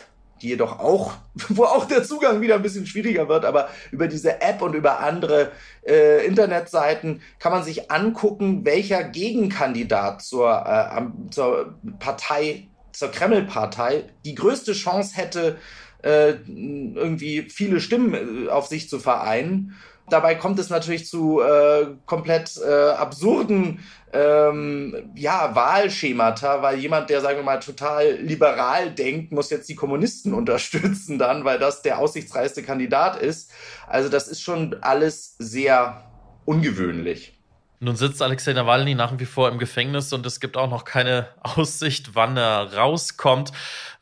die 0.43 0.49
jedoch 0.49 0.79
auch, 0.79 1.13
wo 1.49 1.65
auch 1.65 1.87
der 1.87 2.05
Zugang 2.05 2.41
wieder 2.41 2.57
ein 2.57 2.63
bisschen 2.63 2.87
schwieriger 2.87 3.29
wird, 3.29 3.45
aber 3.45 3.69
über 3.91 4.09
diese 4.09 4.41
App 4.41 4.63
und 4.63 4.75
über 4.75 5.01
andere 5.01 5.53
äh, 5.87 6.25
Internetseiten 6.27 7.23
kann 7.39 7.53
man 7.53 7.63
sich 7.63 7.91
angucken, 7.91 8.65
welcher 8.65 9.05
Gegenkandidat 9.05 10.23
zur, 10.23 10.65
äh, 10.67 11.31
zur 11.31 11.75
Partei, 11.99 12.69
zur 12.93 13.11
Kreml-Partei 13.11 14.05
die 14.25 14.35
größte 14.35 14.73
Chance 14.73 15.17
hätte, 15.17 15.59
äh, 16.03 16.31
irgendwie 16.31 17.43
viele 17.43 17.81
Stimmen 17.81 18.47
äh, 18.47 18.49
auf 18.49 18.67
sich 18.67 18.89
zu 18.89 18.99
vereinen. 18.99 19.77
Dabei 20.11 20.35
kommt 20.35 20.59
es 20.59 20.71
natürlich 20.71 21.07
zu 21.07 21.41
äh, 21.41 21.87
komplett 22.07 22.59
äh, 22.59 22.91
absurden 22.91 23.81
ähm, 24.13 25.13
ja, 25.15 25.55
Wahlschemata, 25.55 26.63
weil 26.63 26.79
jemand, 26.79 27.11
der, 27.11 27.21
sagen 27.21 27.39
wir 27.39 27.45
mal, 27.45 27.61
total 27.61 28.17
liberal 28.17 28.91
denkt, 28.91 29.33
muss 29.33 29.51
jetzt 29.51 29.69
die 29.69 29.75
Kommunisten 29.75 30.35
unterstützen 30.41 31.19
dann, 31.19 31.45
weil 31.45 31.59
das 31.59 31.83
der 31.83 31.99
aussichtsreichste 31.99 32.63
Kandidat 32.63 33.21
ist. 33.21 33.51
Also 33.87 34.09
das 34.09 34.29
ist 34.29 34.43
schon 34.43 34.77
alles 34.83 35.37
sehr 35.39 36.05
ungewöhnlich. 36.45 37.40
Nun 37.83 37.97
sitzt 37.97 38.21
Alexei 38.21 38.53
Nawalny 38.53 38.95
nach 38.95 39.19
wie 39.19 39.25
vor 39.25 39.49
im 39.49 39.59
Gefängnis 39.59 40.13
und 40.13 40.27
es 40.27 40.39
gibt 40.39 40.59
auch 40.59 40.69
noch 40.69 40.85
keine 40.85 41.29
Aussicht, 41.41 42.15
wann 42.15 42.37
er 42.37 42.75
rauskommt. 42.75 43.53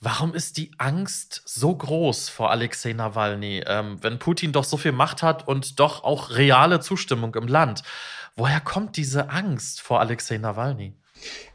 Warum 0.01 0.35
ist 0.35 0.57
die 0.57 0.73
Angst 0.79 1.43
so 1.45 1.77
groß 1.77 2.29
vor 2.29 2.51
Alexei 2.51 2.93
Nawalny, 2.93 3.63
ähm, 3.65 3.99
wenn 4.03 4.19
Putin 4.19 4.51
doch 4.51 4.65
so 4.65 4.79
viel 4.79 4.91
Macht 4.91 5.23
hat 5.23 5.47
und 5.47 5.79
doch 5.79 6.03
auch 6.03 6.31
reale 6.31 6.81
Zustimmung 6.81 7.37
im 7.37 7.47
Land? 7.47 7.85
Woher 8.35 8.61
kommt 8.61 8.97
diese 8.97 9.31
Angst 9.31 9.81
vor 9.81 10.01
Alexei 10.01 10.39
Nawalny? 10.39 10.95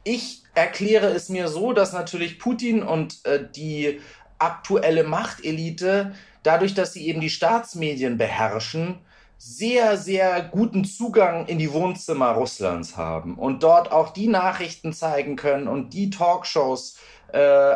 Ich 0.06 0.44
erkläre 0.56 1.08
es 1.08 1.27
mir 1.27 1.50
so, 1.50 1.74
dass 1.74 1.92
natürlich 1.92 2.39
Putin 2.39 2.84
und 2.84 3.25
äh, 3.25 3.46
die 3.53 4.00
aktuelle 4.39 5.03
Machtelite, 5.03 6.13
dadurch, 6.42 6.74
dass 6.74 6.94
sie 6.94 7.06
eben 7.06 7.20
die 7.20 7.30
Staatsmedien 7.30 8.18
beherrschen, 8.18 9.01
sehr, 9.46 9.98
sehr 9.98 10.42
guten 10.42 10.86
Zugang 10.86 11.48
in 11.48 11.60
die 11.60 11.74
Wohnzimmer 11.74 12.30
Russlands 12.30 12.96
haben 12.96 13.36
und 13.36 13.62
dort 13.62 13.92
auch 13.92 14.12
die 14.12 14.28
Nachrichten 14.28 14.94
zeigen 14.94 15.36
können 15.36 15.68
und 15.68 15.94
die 15.94 16.10
Talkshows 16.10 16.98
äh, 17.34 17.76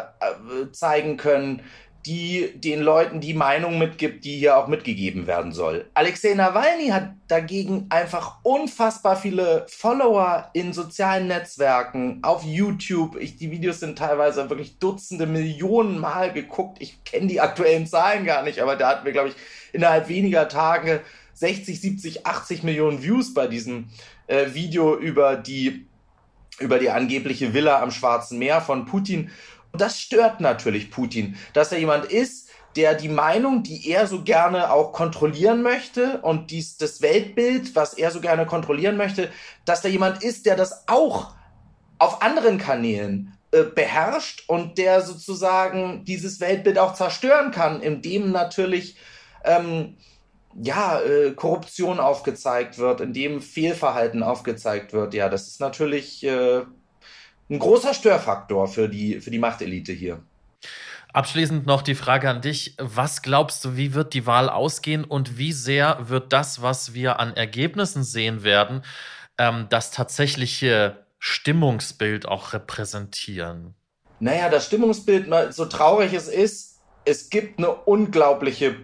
zeigen 0.72 1.18
können, 1.18 1.62
die 2.06 2.54
den 2.56 2.80
Leuten 2.80 3.20
die 3.20 3.34
Meinung 3.34 3.78
mitgibt, 3.80 4.24
die 4.24 4.38
hier 4.38 4.58
auch 4.58 4.68
mitgegeben 4.68 5.28
werden 5.28 5.52
soll. 5.52 5.90
Alexei 5.94 6.36
Nawalny 6.36 6.88
hat 6.88 7.10
dagegen 7.28 7.88
einfach 7.90 8.38
unfassbar 8.44 9.18
viele 9.18 9.66
Follower 9.68 10.50
in 10.54 10.72
sozialen 10.72 11.28
Netzwerken, 11.28 12.20
auf 12.22 12.44
YouTube. 12.46 13.18
Ich, 13.18 13.36
die 13.36 13.52
Videos 13.52 13.82
sind 13.82 13.98
teilweise 13.98 14.50
wirklich 14.50 14.80
Dutzende 14.80 15.26
Millionen 15.26 16.00
Mal 16.00 16.32
geguckt. 16.32 16.78
Ich 16.80 17.04
kenne 17.04 17.28
die 17.28 17.42
aktuellen 17.42 17.88
Zahlen 17.88 18.24
gar 18.24 18.44
nicht, 18.44 18.62
aber 18.62 18.78
da 18.78 18.88
hatten 18.88 19.06
wir, 19.06 19.12
glaube 19.12 19.30
ich, 19.30 19.36
innerhalb 19.74 20.08
weniger 20.08 20.48
Tage 20.48 21.02
60, 21.38 21.80
70, 21.80 22.26
80 22.26 22.64
Millionen 22.64 23.04
Views 23.04 23.34
bei 23.34 23.48
diesem 23.48 23.90
äh, 24.26 24.54
Video 24.54 24.98
über 24.98 25.36
die, 25.36 25.88
über 26.60 26.80
die 26.80 26.90
angebliche 26.90 27.54
Villa 27.54 27.82
am 27.82 27.92
Schwarzen 27.92 28.40
Meer 28.40 28.60
von 28.60 28.86
Putin. 28.86 29.30
Und 29.72 29.82
das 29.82 30.00
stört 30.00 30.42
natürlich 30.42 30.90
Putin, 30.90 31.36
dass 31.54 31.72
er 31.72 31.78
jemand 31.78 32.06
ist, 32.06 32.50
der 32.76 32.96
die 32.96 33.10
Meinung, 33.10 33.62
die 33.62 33.88
er 33.90 34.08
so 34.08 34.24
gerne 34.24 34.72
auch 34.72 34.94
kontrollieren 34.94 35.62
möchte 35.62 36.22
und 36.22 36.50
dies, 36.50 36.78
das 36.78 37.02
Weltbild, 37.02 37.76
was 37.76 37.94
er 37.94 38.10
so 38.10 38.20
gerne 38.20 38.48
kontrollieren 38.48 38.98
möchte, 38.98 39.30
dass 39.66 39.82
da 39.82 39.90
jemand 39.90 40.24
ist, 40.24 40.48
der 40.48 40.56
das 40.56 40.88
auch 40.88 41.36
auf 42.00 42.22
anderen 42.22 42.58
Kanälen 42.58 43.38
äh, 43.52 43.64
beherrscht 43.64 44.44
und 44.48 44.80
der 44.80 45.02
sozusagen 45.02 46.04
dieses 46.06 46.40
Weltbild 46.40 46.80
auch 46.80 46.94
zerstören 46.94 47.52
kann, 47.52 47.82
indem 47.82 48.32
natürlich 48.32 48.98
ähm, 49.44 49.98
ja, 50.56 51.00
äh, 51.02 51.32
Korruption 51.32 52.00
aufgezeigt 52.00 52.78
wird, 52.78 53.02
in 53.02 53.14
dem 53.14 53.42
Fehlverhalten 53.42 54.24
aufgezeigt 54.24 54.94
wird, 54.94 55.14
ja, 55.14 55.30
das 55.30 55.48
ist 55.48 55.60
natürlich 55.60 56.24
äh, 56.24 56.62
ein 57.50 57.60
großer 57.60 57.94
Störfaktor 57.94 58.68
für 58.68 58.90
die, 58.90 59.22
für 59.22 59.32
die 59.32 59.40
Machtelite 59.40 59.94
hier. 59.94 60.24
Abschließend 61.14 61.66
noch 61.66 61.82
die 61.82 61.96
Frage 61.96 62.30
an 62.30 62.42
dich. 62.42 62.76
Was 62.78 63.22
glaubst 63.22 63.64
du, 63.64 63.76
wie 63.78 63.94
wird 63.94 64.14
die 64.14 64.26
Wahl 64.26 64.50
ausgehen 64.50 65.04
und 65.04 65.38
wie 65.38 65.54
sehr 65.54 66.10
wird 66.10 66.34
das, 66.34 66.62
was 66.62 66.94
wir 66.94 67.20
an 67.20 67.36
Ergebnissen 67.36 68.04
sehen 68.04 68.44
werden, 68.44 68.84
ähm, 69.38 69.68
das 69.70 69.92
tatsächliche 69.92 71.06
Stimmungsbild 71.20 72.28
auch 72.28 72.54
repräsentieren? 72.54 73.74
Naja, 74.20 74.50
das 74.50 74.66
Stimmungsbild, 74.66 75.28
so 75.54 75.66
traurig 75.66 76.14
es 76.14 76.28
ist, 76.28 76.82
es 77.06 77.30
gibt 77.30 77.60
eine 77.60 77.72
unglaubliche 77.72 78.76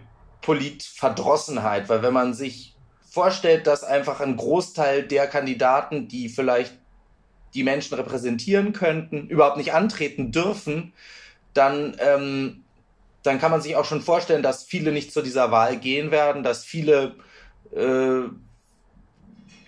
Politverdrossenheit, 0.44 1.88
weil 1.88 2.02
wenn 2.02 2.12
man 2.12 2.34
sich 2.34 2.76
vorstellt, 3.08 3.66
dass 3.66 3.84
einfach 3.84 4.20
ein 4.20 4.36
Großteil 4.36 5.04
der 5.04 5.26
Kandidaten, 5.26 6.08
die 6.08 6.28
vielleicht 6.28 6.74
die 7.54 7.62
Menschen 7.62 7.94
repräsentieren 7.94 8.72
könnten, 8.72 9.28
überhaupt 9.28 9.56
nicht 9.56 9.72
antreten 9.72 10.32
dürfen, 10.32 10.92
dann 11.54 11.96
ähm, 12.00 12.64
dann 13.24 13.40
kann 13.40 13.50
man 13.50 13.62
sich 13.62 13.74
auch 13.74 13.86
schon 13.86 14.02
vorstellen, 14.02 14.42
dass 14.42 14.64
viele 14.64 14.92
nicht 14.92 15.12
zu 15.12 15.22
dieser 15.22 15.50
Wahl 15.50 15.78
gehen 15.78 16.10
werden, 16.10 16.42
dass 16.42 16.62
viele 16.62 17.16
äh, 17.74 18.28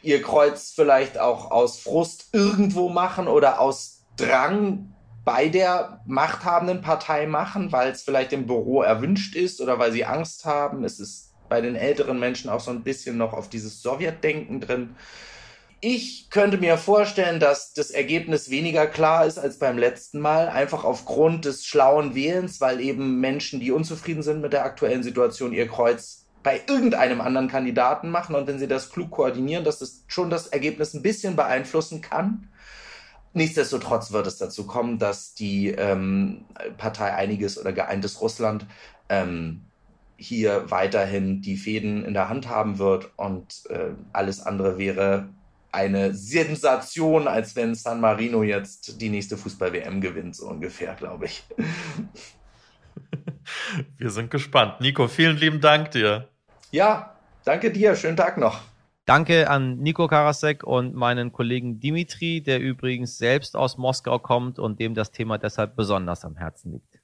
ihr 0.02 0.22
Kreuz 0.22 0.72
vielleicht 0.76 1.18
auch 1.18 1.50
aus 1.50 1.78
Frust 1.78 2.28
irgendwo 2.32 2.90
machen 2.90 3.28
oder 3.28 3.60
aus 3.60 4.04
Drang 4.16 4.92
bei 5.26 5.48
der 5.48 6.02
machthabenden 6.06 6.82
Partei 6.82 7.26
machen, 7.26 7.72
weil 7.72 7.90
es 7.90 8.02
vielleicht 8.02 8.32
im 8.32 8.46
Büro 8.46 8.82
erwünscht 8.82 9.34
ist 9.34 9.60
oder 9.60 9.76
weil 9.80 9.90
sie 9.90 10.04
Angst 10.04 10.44
haben. 10.44 10.84
Es 10.84 11.00
ist 11.00 11.34
bei 11.48 11.60
den 11.60 11.74
älteren 11.74 12.20
Menschen 12.20 12.48
auch 12.48 12.60
so 12.60 12.70
ein 12.70 12.84
bisschen 12.84 13.18
noch 13.18 13.32
auf 13.32 13.50
dieses 13.50 13.82
Sowjetdenken 13.82 14.60
drin. 14.60 14.94
Ich 15.80 16.30
könnte 16.30 16.58
mir 16.58 16.78
vorstellen, 16.78 17.40
dass 17.40 17.72
das 17.72 17.90
Ergebnis 17.90 18.50
weniger 18.50 18.86
klar 18.86 19.26
ist 19.26 19.36
als 19.38 19.58
beim 19.58 19.78
letzten 19.78 20.20
Mal, 20.20 20.48
einfach 20.48 20.84
aufgrund 20.84 21.44
des 21.44 21.66
schlauen 21.66 22.14
Wählens, 22.14 22.60
weil 22.60 22.80
eben 22.80 23.18
Menschen, 23.18 23.58
die 23.58 23.72
unzufrieden 23.72 24.22
sind 24.22 24.40
mit 24.40 24.52
der 24.52 24.64
aktuellen 24.64 25.02
Situation, 25.02 25.52
ihr 25.52 25.66
Kreuz 25.66 26.26
bei 26.44 26.60
irgendeinem 26.68 27.20
anderen 27.20 27.48
Kandidaten 27.48 28.10
machen 28.10 28.36
und 28.36 28.46
wenn 28.46 28.60
sie 28.60 28.68
das 28.68 28.90
klug 28.90 29.10
koordinieren, 29.10 29.64
dass 29.64 29.80
das 29.80 30.04
schon 30.06 30.30
das 30.30 30.46
Ergebnis 30.46 30.94
ein 30.94 31.02
bisschen 31.02 31.34
beeinflussen 31.34 32.00
kann. 32.00 32.48
Nichtsdestotrotz 33.36 34.12
wird 34.12 34.26
es 34.26 34.38
dazu 34.38 34.66
kommen, 34.66 34.98
dass 34.98 35.34
die 35.34 35.68
ähm, 35.68 36.46
Partei 36.78 37.12
Einiges 37.12 37.60
oder 37.60 37.74
Geeintes 37.74 38.22
Russland 38.22 38.64
ähm, 39.10 39.60
hier 40.16 40.70
weiterhin 40.70 41.42
die 41.42 41.58
Fäden 41.58 42.02
in 42.02 42.14
der 42.14 42.30
Hand 42.30 42.48
haben 42.48 42.78
wird 42.78 43.10
und 43.16 43.64
äh, 43.68 43.90
alles 44.14 44.40
andere 44.40 44.78
wäre 44.78 45.28
eine 45.70 46.14
Sensation, 46.14 47.28
als 47.28 47.54
wenn 47.56 47.74
San 47.74 48.00
Marino 48.00 48.42
jetzt 48.42 49.02
die 49.02 49.10
nächste 49.10 49.36
Fußball-WM 49.36 50.00
gewinnt, 50.00 50.34
so 50.34 50.48
ungefähr, 50.48 50.94
glaube 50.94 51.26
ich. 51.26 51.44
Wir 53.98 54.08
sind 54.08 54.30
gespannt. 54.30 54.80
Nico, 54.80 55.08
vielen 55.08 55.36
lieben 55.36 55.60
Dank 55.60 55.90
dir. 55.90 56.30
Ja, 56.70 57.14
danke 57.44 57.70
dir. 57.70 57.96
Schönen 57.96 58.16
Tag 58.16 58.38
noch. 58.38 58.62
Danke 59.06 59.48
an 59.48 59.78
Nico 59.78 60.08
Karasek 60.08 60.64
und 60.64 60.96
meinen 60.96 61.30
Kollegen 61.30 61.78
Dimitri, 61.78 62.42
der 62.42 62.58
übrigens 62.58 63.18
selbst 63.18 63.56
aus 63.56 63.78
Moskau 63.78 64.18
kommt 64.18 64.58
und 64.58 64.80
dem 64.80 64.94
das 64.94 65.12
Thema 65.12 65.38
deshalb 65.38 65.76
besonders 65.76 66.24
am 66.24 66.34
Herzen 66.34 66.72
liegt. 66.72 66.98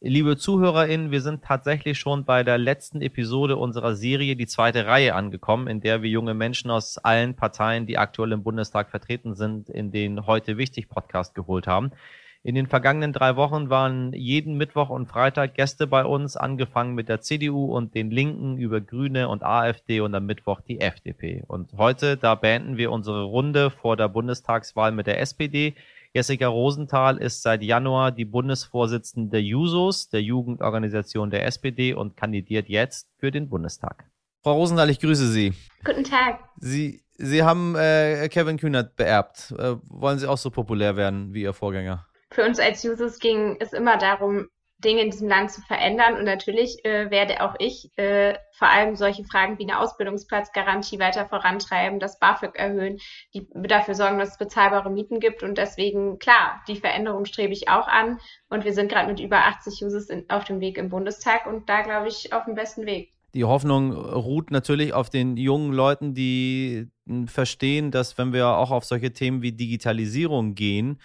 Liebe 0.00 0.38
ZuhörerInnen, 0.38 1.10
wir 1.10 1.20
sind 1.20 1.44
tatsächlich 1.44 1.98
schon 1.98 2.24
bei 2.24 2.42
der 2.42 2.56
letzten 2.56 3.02
Episode 3.02 3.58
unserer 3.58 3.94
Serie, 3.94 4.34
die 4.34 4.46
zweite 4.46 4.86
Reihe, 4.86 5.14
angekommen, 5.14 5.66
in 5.66 5.82
der 5.82 6.00
wir 6.00 6.08
junge 6.08 6.32
Menschen 6.32 6.70
aus 6.70 6.96
allen 6.96 7.36
Parteien, 7.36 7.84
die 7.84 7.98
aktuell 7.98 8.32
im 8.32 8.42
Bundestag 8.42 8.88
vertreten 8.88 9.34
sind, 9.34 9.68
in 9.68 9.92
den 9.92 10.24
heute 10.24 10.56
wichtig 10.56 10.88
Podcast 10.88 11.34
geholt 11.34 11.66
haben. 11.66 11.92
In 12.42 12.54
den 12.54 12.68
vergangenen 12.68 13.12
drei 13.12 13.36
Wochen 13.36 13.68
waren 13.68 14.14
jeden 14.14 14.56
Mittwoch 14.56 14.88
und 14.88 15.06
Freitag 15.06 15.54
Gäste 15.56 15.86
bei 15.86 16.06
uns, 16.06 16.38
angefangen 16.38 16.94
mit 16.94 17.10
der 17.10 17.20
CDU 17.20 17.66
und 17.66 17.94
den 17.94 18.10
Linken 18.10 18.56
über 18.56 18.80
Grüne 18.80 19.28
und 19.28 19.42
AfD 19.42 20.00
und 20.00 20.14
am 20.14 20.24
Mittwoch 20.24 20.62
die 20.62 20.80
FDP. 20.80 21.44
Und 21.46 21.74
heute, 21.76 22.16
da 22.16 22.34
beenden 22.36 22.78
wir 22.78 22.92
unsere 22.92 23.24
Runde 23.24 23.70
vor 23.70 23.98
der 23.98 24.08
Bundestagswahl 24.08 24.90
mit 24.90 25.06
der 25.06 25.20
SPD. 25.20 25.74
Jessica 26.14 26.48
Rosenthal 26.48 27.18
ist 27.18 27.42
seit 27.42 27.62
Januar 27.62 28.10
die 28.10 28.24
Bundesvorsitzende 28.24 29.32
der 29.32 29.42
Jusos, 29.42 30.08
der 30.08 30.22
Jugendorganisation 30.22 31.28
der 31.28 31.44
SPD 31.44 31.92
und 31.92 32.16
kandidiert 32.16 32.70
jetzt 32.70 33.10
für 33.18 33.30
den 33.30 33.50
Bundestag. 33.50 34.06
Frau 34.42 34.54
Rosenthal, 34.54 34.88
ich 34.88 34.98
grüße 34.98 35.28
Sie. 35.28 35.52
Guten 35.84 36.04
Tag. 36.04 36.40
Sie, 36.56 37.02
Sie 37.18 37.42
haben 37.42 37.76
äh, 37.76 38.26
Kevin 38.30 38.56
Kühnert 38.56 38.96
beerbt. 38.96 39.54
Äh, 39.58 39.76
wollen 39.84 40.18
Sie 40.18 40.26
auch 40.26 40.38
so 40.38 40.50
populär 40.50 40.96
werden 40.96 41.34
wie 41.34 41.42
Ihr 41.42 41.52
Vorgänger? 41.52 42.06
Für 42.30 42.44
uns 42.44 42.58
als 42.58 42.84
Users 42.84 43.18
ging 43.18 43.56
es 43.60 43.72
immer 43.72 43.96
darum, 43.96 44.48
Dinge 44.84 45.02
in 45.02 45.10
diesem 45.10 45.28
Land 45.28 45.50
zu 45.50 45.60
verändern. 45.62 46.16
Und 46.16 46.24
natürlich 46.24 46.84
äh, 46.84 47.10
werde 47.10 47.42
auch 47.42 47.54
ich 47.58 47.90
äh, 47.96 48.34
vor 48.52 48.68
allem 48.68 48.96
solche 48.96 49.24
Fragen 49.24 49.58
wie 49.58 49.64
eine 49.64 49.78
Ausbildungsplatzgarantie 49.78 50.98
weiter 50.98 51.26
vorantreiben, 51.26 52.00
das 52.00 52.18
BAföG 52.18 52.56
erhöhen, 52.56 52.98
die 53.34 53.46
dafür 53.54 53.94
sorgen, 53.94 54.18
dass 54.18 54.30
es 54.30 54.38
bezahlbare 54.38 54.90
Mieten 54.90 55.20
gibt. 55.20 55.42
Und 55.42 55.58
deswegen, 55.58 56.18
klar, 56.18 56.62
die 56.68 56.76
Veränderung 56.76 57.24
strebe 57.24 57.52
ich 57.52 57.68
auch 57.68 57.88
an. 57.88 58.18
Und 58.48 58.64
wir 58.64 58.72
sind 58.72 58.90
gerade 58.90 59.08
mit 59.08 59.20
über 59.20 59.44
80 59.46 59.84
Users 59.84 60.08
in, 60.08 60.28
auf 60.30 60.44
dem 60.44 60.60
Weg 60.60 60.78
im 60.78 60.88
Bundestag 60.88 61.46
und 61.46 61.68
da, 61.68 61.82
glaube 61.82 62.08
ich, 62.08 62.32
auf 62.32 62.44
dem 62.44 62.54
besten 62.54 62.86
Weg. 62.86 63.12
Die 63.34 63.44
Hoffnung 63.44 63.92
ruht 63.92 64.50
natürlich 64.50 64.92
auf 64.92 65.08
den 65.08 65.36
jungen 65.36 65.72
Leuten, 65.72 66.14
die 66.14 66.88
verstehen, 67.26 67.92
dass 67.92 68.18
wenn 68.18 68.32
wir 68.32 68.48
auch 68.48 68.72
auf 68.72 68.84
solche 68.84 69.12
Themen 69.12 69.40
wie 69.40 69.52
Digitalisierung 69.52 70.56
gehen, 70.56 71.00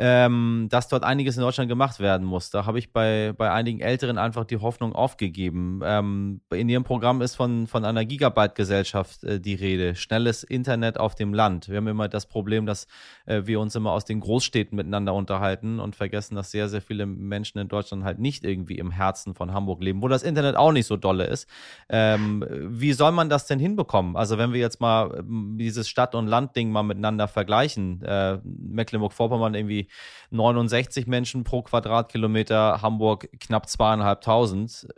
ähm, 0.00 0.68
dass 0.70 0.86
dort 0.86 1.02
einiges 1.02 1.36
in 1.36 1.42
Deutschland 1.42 1.68
gemacht 1.68 1.98
werden 1.98 2.24
muss. 2.24 2.50
Da 2.50 2.66
habe 2.66 2.78
ich 2.78 2.92
bei, 2.92 3.34
bei 3.36 3.50
einigen 3.50 3.80
Älteren 3.80 4.16
einfach 4.16 4.44
die 4.44 4.58
Hoffnung 4.58 4.92
aufgegeben. 4.92 5.80
Ähm, 5.82 6.40
in 6.54 6.68
ihrem 6.68 6.84
Programm 6.84 7.20
ist 7.20 7.34
von, 7.34 7.66
von 7.66 7.84
einer 7.84 8.04
Gigabyte-Gesellschaft 8.04 9.24
äh, 9.24 9.40
die 9.40 9.54
Rede. 9.54 9.96
Schnelles 9.96 10.44
Internet 10.44 11.00
auf 11.00 11.16
dem 11.16 11.34
Land. 11.34 11.68
Wir 11.68 11.78
haben 11.78 11.88
immer 11.88 12.08
das 12.08 12.26
Problem, 12.26 12.64
dass 12.64 12.86
äh, 13.26 13.42
wir 13.44 13.58
uns 13.58 13.74
immer 13.74 13.90
aus 13.90 14.04
den 14.04 14.20
Großstädten 14.20 14.76
miteinander 14.76 15.14
unterhalten 15.14 15.80
und 15.80 15.96
vergessen, 15.96 16.36
dass 16.36 16.52
sehr, 16.52 16.68
sehr 16.68 16.80
viele 16.80 17.04
Menschen 17.04 17.58
in 17.58 17.66
Deutschland 17.66 18.04
halt 18.04 18.20
nicht 18.20 18.44
irgendwie 18.44 18.78
im 18.78 18.92
Herzen 18.92 19.34
von 19.34 19.52
Hamburg 19.52 19.82
leben, 19.82 20.00
wo 20.00 20.06
das 20.06 20.22
Internet 20.22 20.54
auch 20.54 20.70
nicht 20.70 20.86
so 20.86 20.96
dolle 20.96 21.24
ist. 21.24 21.48
Ähm, 21.88 22.44
wie 22.48 22.92
soll 22.92 23.10
man 23.10 23.28
das 23.28 23.46
denn 23.46 23.58
hinbekommen? 23.58 24.14
Also 24.14 24.38
wenn 24.38 24.52
wir 24.52 24.60
jetzt 24.60 24.80
mal 24.80 25.12
ähm, 25.18 25.56
dieses 25.58 25.88
Stadt- 25.88 26.14
und 26.14 26.28
Land-Ding 26.28 26.70
mal 26.70 26.84
miteinander 26.84 27.26
vergleichen, 27.26 28.00
äh, 28.02 28.38
Mecklenburg-Vorpommern 28.44 29.54
irgendwie 29.54 29.87
69 30.30 31.06
Menschen 31.06 31.44
pro 31.44 31.62
Quadratkilometer, 31.62 32.82
Hamburg 32.82 33.28
knapp 33.40 33.68
zweieinhalbtausend. 33.68 34.88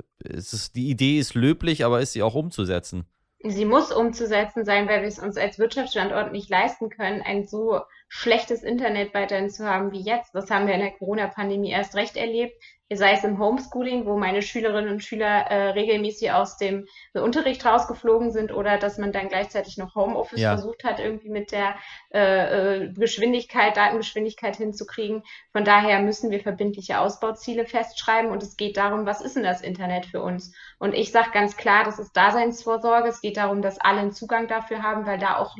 Die 0.75 0.91
Idee 0.91 1.19
ist 1.19 1.35
löblich, 1.35 1.85
aber 1.85 2.01
ist 2.01 2.13
sie 2.13 2.23
auch 2.23 2.35
umzusetzen? 2.35 3.07
Sie 3.43 3.65
muss 3.65 3.91
umzusetzen 3.91 4.65
sein, 4.65 4.87
weil 4.87 5.01
wir 5.01 5.09
es 5.09 5.19
uns 5.19 5.39
als 5.39 5.59
Wirtschaftsstandort 5.59 6.31
nicht 6.31 6.51
leisten 6.51 6.91
können, 6.91 7.23
ein 7.23 7.47
so 7.47 7.81
schlechtes 8.11 8.63
Internet 8.63 9.15
weiterhin 9.15 9.49
zu 9.49 9.65
haben 9.65 9.93
wie 9.93 10.03
jetzt. 10.03 10.35
Das 10.35 10.51
haben 10.51 10.67
wir 10.67 10.75
in 10.75 10.81
der 10.81 10.91
Corona-Pandemie 10.91 11.71
erst 11.71 11.95
recht 11.95 12.17
erlebt 12.17 12.55
sei 12.97 13.13
es 13.13 13.23
im 13.23 13.39
Homeschooling, 13.39 14.05
wo 14.05 14.17
meine 14.17 14.43
Schülerinnen 14.43 14.91
und 14.91 15.05
Schüler 15.05 15.47
äh, 15.47 15.71
regelmäßig 15.71 16.33
aus 16.33 16.57
dem 16.57 16.87
Unterricht 17.15 17.65
rausgeflogen 17.65 18.33
sind 18.33 18.53
oder 18.53 18.79
dass 18.79 18.99
man 18.99 19.13
dann 19.13 19.29
gleichzeitig 19.29 19.79
noch 19.79 19.95
Homeoffice 19.95 20.41
ja. 20.41 20.57
versucht 20.57 20.83
hat, 20.83 20.99
irgendwie 20.99 21.29
mit 21.29 21.53
der 21.53 21.77
äh, 22.13 22.87
äh, 22.87 22.93
Geschwindigkeit, 22.93 23.77
Datengeschwindigkeit 23.77 24.57
hinzukriegen. 24.57 25.23
Von 25.53 25.65
daher 25.65 26.01
müssen 26.01 26.33
wir 26.33 26.41
verbindliche 26.41 26.99
Ausbauziele 26.99 27.65
festschreiben 27.65 28.31
und 28.31 28.43
es 28.43 28.57
geht 28.57 28.77
darum, 28.77 29.07
was 29.07 29.21
ist 29.21 29.37
denn 29.37 29.45
das 29.45 29.61
Internet 29.61 30.07
für 30.07 30.21
uns? 30.21 30.53
Und 30.79 30.93
ich 30.95 31.13
sage 31.13 31.31
ganz 31.33 31.57
klar, 31.57 31.85
das 31.85 32.01
ist 32.01 32.17
Daseinsvorsorge. 32.17 33.09
Es 33.09 33.21
geht 33.21 33.37
darum, 33.37 33.63
dass 33.63 33.81
alle 33.81 34.01
einen 34.01 34.13
Zugang 34.13 34.49
dafür 34.49 34.83
haben, 34.83 35.07
weil 35.07 35.19
da 35.19 35.37
auch 35.37 35.57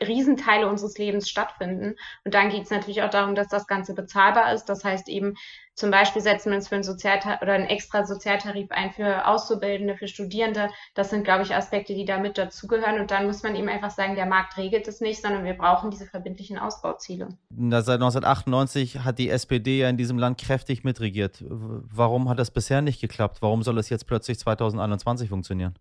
Riesenteile 0.00 0.68
unseres 0.68 0.98
Lebens 0.98 1.28
stattfinden. 1.28 1.96
Und 2.24 2.34
dann 2.34 2.50
geht 2.50 2.64
es 2.64 2.70
natürlich 2.70 3.02
auch 3.02 3.10
darum, 3.10 3.34
dass 3.34 3.48
das 3.48 3.66
Ganze 3.66 3.94
bezahlbar 3.94 4.52
ist. 4.52 4.66
Das 4.66 4.84
heißt 4.84 5.08
eben, 5.08 5.34
zum 5.74 5.90
Beispiel 5.90 6.22
setzen 6.22 6.50
wir 6.50 6.56
uns 6.56 6.68
für 6.68 6.76
einen 6.76 6.84
Sozialtarif 6.84 7.42
oder 7.42 7.54
einen 7.54 7.66
extra 7.66 8.06
Sozialtarif 8.06 8.70
ein 8.70 8.92
für 8.92 9.26
Auszubildende, 9.26 9.96
für 9.96 10.06
Studierende. 10.06 10.70
Das 10.94 11.10
sind, 11.10 11.24
glaube 11.24 11.42
ich, 11.42 11.54
Aspekte, 11.54 11.94
die 11.94 12.04
da 12.04 12.18
mit 12.18 12.38
dazugehören. 12.38 13.00
Und 13.00 13.10
dann 13.10 13.26
muss 13.26 13.42
man 13.42 13.56
eben 13.56 13.68
einfach 13.68 13.90
sagen, 13.90 14.14
der 14.14 14.26
Markt 14.26 14.56
regelt 14.56 14.86
es 14.86 15.00
nicht, 15.00 15.20
sondern 15.20 15.44
wir 15.44 15.54
brauchen 15.54 15.90
diese 15.90 16.06
verbindlichen 16.06 16.58
Ausbauziele. 16.58 17.28
Seit 17.50 18.00
1998 18.00 19.00
hat 19.00 19.18
die 19.18 19.30
SPD 19.30 19.78
ja 19.78 19.88
in 19.88 19.96
diesem 19.96 20.18
Land 20.18 20.38
kräftig 20.38 20.84
mitregiert. 20.84 21.44
Warum 21.48 22.28
hat 22.28 22.38
das 22.38 22.52
bisher 22.52 22.80
nicht 22.80 23.00
geklappt? 23.00 23.42
Warum 23.42 23.62
soll 23.64 23.78
es 23.78 23.88
jetzt 23.88 24.06
plötzlich 24.06 24.38
2021 24.38 25.28
funktionieren? 25.28 25.74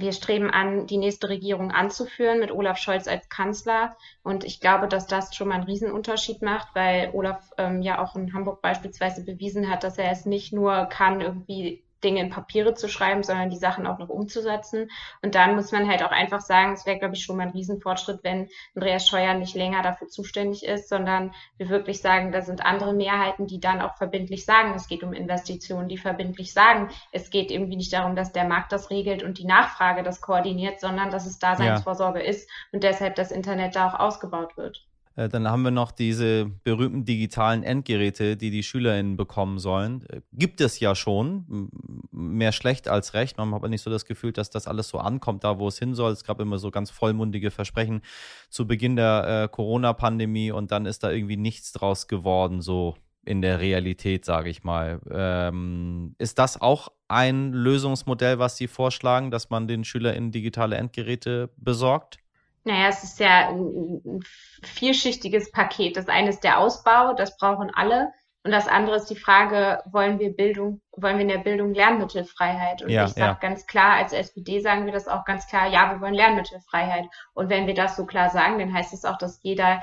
Wir 0.00 0.12
streben 0.12 0.50
an, 0.50 0.86
die 0.86 0.98
nächste 0.98 1.28
Regierung 1.28 1.70
anzuführen 1.70 2.40
mit 2.40 2.50
Olaf 2.50 2.78
Scholz 2.78 3.08
als 3.08 3.28
Kanzler. 3.28 3.96
Und 4.22 4.44
ich 4.44 4.60
glaube, 4.60 4.88
dass 4.88 5.06
das 5.06 5.34
schon 5.34 5.48
mal 5.48 5.56
einen 5.56 5.64
Riesenunterschied 5.64 6.42
macht, 6.42 6.74
weil 6.74 7.10
Olaf 7.12 7.50
ähm, 7.58 7.82
ja 7.82 8.02
auch 8.02 8.16
in 8.16 8.32
Hamburg 8.34 8.62
beispielsweise 8.62 9.24
bewiesen 9.24 9.70
hat, 9.70 9.84
dass 9.84 9.98
er 9.98 10.10
es 10.10 10.26
nicht 10.26 10.52
nur 10.52 10.86
kann, 10.86 11.20
irgendwie 11.20 11.85
Dinge 12.04 12.20
in 12.20 12.30
Papiere 12.30 12.74
zu 12.74 12.88
schreiben, 12.88 13.22
sondern 13.22 13.50
die 13.50 13.56
Sachen 13.56 13.86
auch 13.86 13.98
noch 13.98 14.08
umzusetzen. 14.08 14.90
Und 15.22 15.34
dann 15.34 15.56
muss 15.56 15.72
man 15.72 15.88
halt 15.88 16.02
auch 16.02 16.10
einfach 16.10 16.40
sagen, 16.40 16.72
es 16.72 16.86
wäre, 16.86 16.98
glaube 16.98 17.14
ich, 17.14 17.24
schon 17.24 17.36
mal 17.36 17.44
ein 17.44 17.50
Riesenfortschritt, 17.50 18.20
wenn 18.22 18.48
Andreas 18.74 19.08
Scheuer 19.08 19.34
nicht 19.34 19.54
länger 19.54 19.82
dafür 19.82 20.08
zuständig 20.08 20.64
ist, 20.64 20.88
sondern 20.88 21.34
wir 21.56 21.68
wirklich 21.68 22.00
sagen, 22.00 22.32
da 22.32 22.42
sind 22.42 22.64
andere 22.64 22.92
Mehrheiten, 22.92 23.46
die 23.46 23.60
dann 23.60 23.80
auch 23.80 23.96
verbindlich 23.96 24.44
sagen, 24.44 24.74
es 24.74 24.88
geht 24.88 25.02
um 25.02 25.12
Investitionen, 25.12 25.88
die 25.88 25.98
verbindlich 25.98 26.52
sagen, 26.52 26.90
es 27.12 27.30
geht 27.30 27.50
irgendwie 27.50 27.76
nicht 27.76 27.92
darum, 27.92 28.16
dass 28.16 28.32
der 28.32 28.44
Markt 28.44 28.72
das 28.72 28.90
regelt 28.90 29.22
und 29.22 29.38
die 29.38 29.46
Nachfrage 29.46 30.02
das 30.02 30.20
koordiniert, 30.20 30.80
sondern 30.80 31.10
dass 31.10 31.26
es 31.26 31.38
Daseinsvorsorge 31.38 32.22
ja. 32.22 32.28
ist 32.28 32.48
und 32.72 32.82
deshalb 32.82 33.14
das 33.16 33.30
Internet 33.30 33.76
da 33.76 33.88
auch 33.88 33.98
ausgebaut 33.98 34.56
wird. 34.56 34.85
Äh, 35.16 35.28
dann 35.28 35.48
haben 35.48 35.62
wir 35.62 35.70
noch 35.70 35.90
diese 35.90 36.46
berühmten 36.62 37.04
digitalen 37.04 37.62
Endgeräte, 37.62 38.36
die 38.36 38.50
die 38.50 38.62
SchülerInnen 38.62 39.16
bekommen 39.16 39.58
sollen. 39.58 40.04
Äh, 40.08 40.20
gibt 40.32 40.60
es 40.60 40.78
ja 40.78 40.94
schon, 40.94 41.70
mehr 42.12 42.52
schlecht 42.52 42.88
als 42.88 43.14
recht. 43.14 43.38
Man 43.38 43.50
hat 43.50 43.56
aber 43.56 43.68
nicht 43.68 43.82
so 43.82 43.90
das 43.90 44.04
Gefühl, 44.04 44.32
dass 44.32 44.50
das 44.50 44.66
alles 44.66 44.88
so 44.88 44.98
ankommt, 44.98 45.44
da 45.44 45.58
wo 45.58 45.68
es 45.68 45.78
hin 45.78 45.94
soll. 45.94 46.12
Es 46.12 46.24
gab 46.24 46.40
immer 46.40 46.58
so 46.58 46.70
ganz 46.70 46.90
vollmundige 46.90 47.50
Versprechen 47.50 48.02
zu 48.50 48.66
Beginn 48.66 48.96
der 48.96 49.44
äh, 49.44 49.48
Corona-Pandemie 49.48 50.52
und 50.52 50.70
dann 50.70 50.86
ist 50.86 51.02
da 51.02 51.10
irgendwie 51.10 51.36
nichts 51.36 51.72
draus 51.72 52.06
geworden, 52.06 52.60
so 52.60 52.94
in 53.24 53.42
der 53.42 53.60
Realität, 53.60 54.24
sage 54.24 54.50
ich 54.50 54.62
mal. 54.62 55.00
Ähm, 55.10 56.14
ist 56.18 56.38
das 56.38 56.60
auch 56.60 56.92
ein 57.08 57.52
Lösungsmodell, 57.52 58.38
was 58.38 58.56
Sie 58.56 58.68
vorschlagen, 58.68 59.32
dass 59.32 59.50
man 59.50 59.66
den 59.66 59.84
SchülerInnen 59.84 60.30
digitale 60.30 60.76
Endgeräte 60.76 61.50
besorgt? 61.56 62.18
Naja, 62.66 62.88
es 62.88 63.04
ist 63.04 63.20
ja 63.20 63.48
ein 63.48 64.20
vielschichtiges 64.64 65.52
Paket. 65.52 65.96
Das 65.96 66.08
eine 66.08 66.30
ist 66.30 66.40
der 66.40 66.58
Ausbau, 66.58 67.14
das 67.14 67.36
brauchen 67.36 67.70
alle. 67.72 68.12
Und 68.42 68.50
das 68.50 68.66
andere 68.66 68.96
ist 68.96 69.06
die 69.06 69.16
Frage, 69.16 69.82
wollen 69.86 70.18
wir 70.18 70.34
Bildung, 70.34 70.80
wollen 70.96 71.16
wir 71.16 71.22
in 71.22 71.28
der 71.28 71.38
Bildung 71.38 71.74
Lernmittelfreiheit? 71.74 72.82
Und 72.82 72.90
ja, 72.90 73.04
ich 73.04 73.12
sage 73.12 73.20
ja. 73.20 73.38
ganz 73.40 73.66
klar, 73.66 73.94
als 73.94 74.12
SPD 74.12 74.60
sagen 74.60 74.84
wir 74.84 74.92
das 74.92 75.06
auch 75.06 75.24
ganz 75.24 75.46
klar, 75.46 75.68
ja, 75.68 75.92
wir 75.92 76.00
wollen 76.00 76.14
Lernmittelfreiheit. 76.14 77.06
Und 77.34 77.50
wenn 77.50 77.68
wir 77.68 77.74
das 77.74 77.96
so 77.96 78.04
klar 78.04 78.30
sagen, 78.30 78.58
dann 78.58 78.72
heißt 78.72 78.92
es 78.92 79.04
auch, 79.04 79.18
dass 79.18 79.40
jeder 79.42 79.82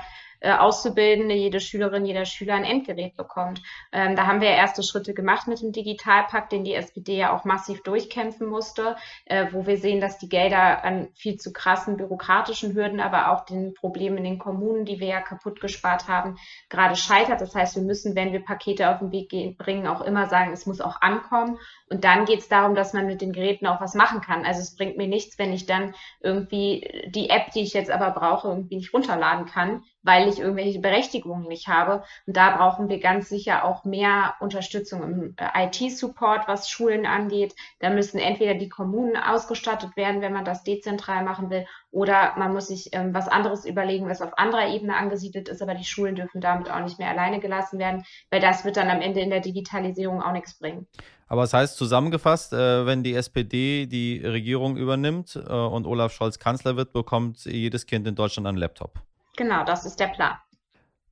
Auszubildende, 0.52 1.34
jede 1.34 1.60
Schülerin, 1.60 2.04
jeder 2.04 2.24
Schüler 2.24 2.54
ein 2.54 2.64
Endgerät 2.64 3.16
bekommt. 3.16 3.62
Ähm, 3.92 4.16
da 4.16 4.26
haben 4.26 4.40
wir 4.40 4.48
erste 4.48 4.82
Schritte 4.82 5.14
gemacht 5.14 5.48
mit 5.48 5.60
dem 5.60 5.72
Digitalpakt, 5.72 6.52
den 6.52 6.64
die 6.64 6.74
SPD 6.74 7.16
ja 7.16 7.36
auch 7.36 7.44
massiv 7.44 7.82
durchkämpfen 7.82 8.46
musste, 8.46 8.96
äh, 9.26 9.46
wo 9.52 9.66
wir 9.66 9.78
sehen, 9.78 10.00
dass 10.00 10.18
die 10.18 10.28
Gelder 10.28 10.84
an 10.84 11.08
viel 11.14 11.36
zu 11.36 11.52
krassen 11.52 11.96
bürokratischen 11.96 12.74
Hürden, 12.74 13.00
aber 13.00 13.32
auch 13.32 13.44
den 13.44 13.74
Problemen 13.74 14.18
in 14.18 14.24
den 14.24 14.38
Kommunen, 14.38 14.84
die 14.84 15.00
wir 15.00 15.08
ja 15.08 15.20
kaputt 15.20 15.60
gespart 15.60 16.08
haben, 16.08 16.36
gerade 16.68 16.96
scheitert. 16.96 17.40
Das 17.40 17.54
heißt, 17.54 17.76
wir 17.76 17.82
müssen, 17.82 18.14
wenn 18.14 18.32
wir 18.32 18.44
Pakete 18.44 18.90
auf 18.90 18.98
den 18.98 19.12
Weg 19.12 19.30
gehen, 19.30 19.56
bringen, 19.56 19.86
auch 19.86 20.00
immer 20.00 20.28
sagen, 20.28 20.52
es 20.52 20.66
muss 20.66 20.80
auch 20.80 21.00
ankommen. 21.00 21.58
Und 21.88 22.04
dann 22.04 22.24
geht 22.24 22.40
es 22.40 22.48
darum, 22.48 22.74
dass 22.74 22.92
man 22.92 23.06
mit 23.06 23.20
den 23.20 23.32
Geräten 23.32 23.66
auch 23.66 23.80
was 23.80 23.94
machen 23.94 24.20
kann. 24.20 24.44
Also 24.44 24.60
es 24.60 24.76
bringt 24.76 24.96
mir 24.96 25.08
nichts, 25.08 25.38
wenn 25.38 25.52
ich 25.52 25.66
dann 25.66 25.94
irgendwie 26.20 27.04
die 27.08 27.30
App, 27.30 27.50
die 27.52 27.62
ich 27.62 27.72
jetzt 27.72 27.90
aber 27.90 28.10
brauche, 28.10 28.48
irgendwie 28.48 28.76
nicht 28.76 28.92
runterladen 28.92 29.46
kann, 29.46 29.82
weil 30.04 30.28
ich 30.28 30.38
irgendwelche 30.38 30.78
Berechtigungen 30.78 31.48
nicht 31.48 31.66
habe. 31.66 32.04
Und 32.26 32.36
da 32.36 32.56
brauchen 32.56 32.88
wir 32.88 33.00
ganz 33.00 33.28
sicher 33.28 33.64
auch 33.64 33.84
mehr 33.84 34.34
Unterstützung 34.38 35.02
im 35.02 35.34
äh, 35.38 35.66
IT-Support, 35.66 36.46
was 36.46 36.70
Schulen 36.70 37.06
angeht. 37.06 37.54
Da 37.80 37.90
müssen 37.90 38.18
entweder 38.18 38.54
die 38.54 38.68
Kommunen 38.68 39.16
ausgestattet 39.16 39.96
werden, 39.96 40.20
wenn 40.20 40.32
man 40.32 40.44
das 40.44 40.62
dezentral 40.62 41.24
machen 41.24 41.50
will, 41.50 41.66
oder 41.90 42.34
man 42.36 42.52
muss 42.52 42.66
sich 42.68 42.90
ähm, 42.92 43.14
was 43.14 43.28
anderes 43.28 43.64
überlegen, 43.64 44.08
was 44.08 44.20
auf 44.20 44.36
anderer 44.36 44.68
Ebene 44.68 44.96
angesiedelt 44.96 45.48
ist, 45.48 45.62
aber 45.62 45.74
die 45.74 45.84
Schulen 45.84 46.16
dürfen 46.16 46.40
damit 46.40 46.70
auch 46.70 46.80
nicht 46.80 46.98
mehr 46.98 47.08
alleine 47.08 47.40
gelassen 47.40 47.78
werden, 47.78 48.04
weil 48.30 48.40
das 48.40 48.64
wird 48.64 48.76
dann 48.76 48.90
am 48.90 49.00
Ende 49.00 49.20
in 49.20 49.30
der 49.30 49.40
Digitalisierung 49.40 50.20
auch 50.20 50.32
nichts 50.32 50.58
bringen. 50.58 50.86
Aber 51.28 51.42
das 51.42 51.54
heißt 51.54 51.76
zusammengefasst, 51.76 52.52
äh, 52.52 52.84
wenn 52.84 53.02
die 53.02 53.14
SPD 53.14 53.86
die 53.86 54.18
Regierung 54.18 54.76
übernimmt 54.76 55.36
äh, 55.36 55.52
und 55.52 55.86
Olaf 55.86 56.12
Scholz 56.12 56.38
Kanzler 56.38 56.76
wird, 56.76 56.92
bekommt 56.92 57.44
jedes 57.44 57.86
Kind 57.86 58.06
in 58.06 58.14
Deutschland 58.14 58.46
einen 58.46 58.58
Laptop. 58.58 59.00
Genau, 59.36 59.64
das 59.64 59.84
ist 59.84 59.98
der 59.98 60.08
Plan. 60.08 60.36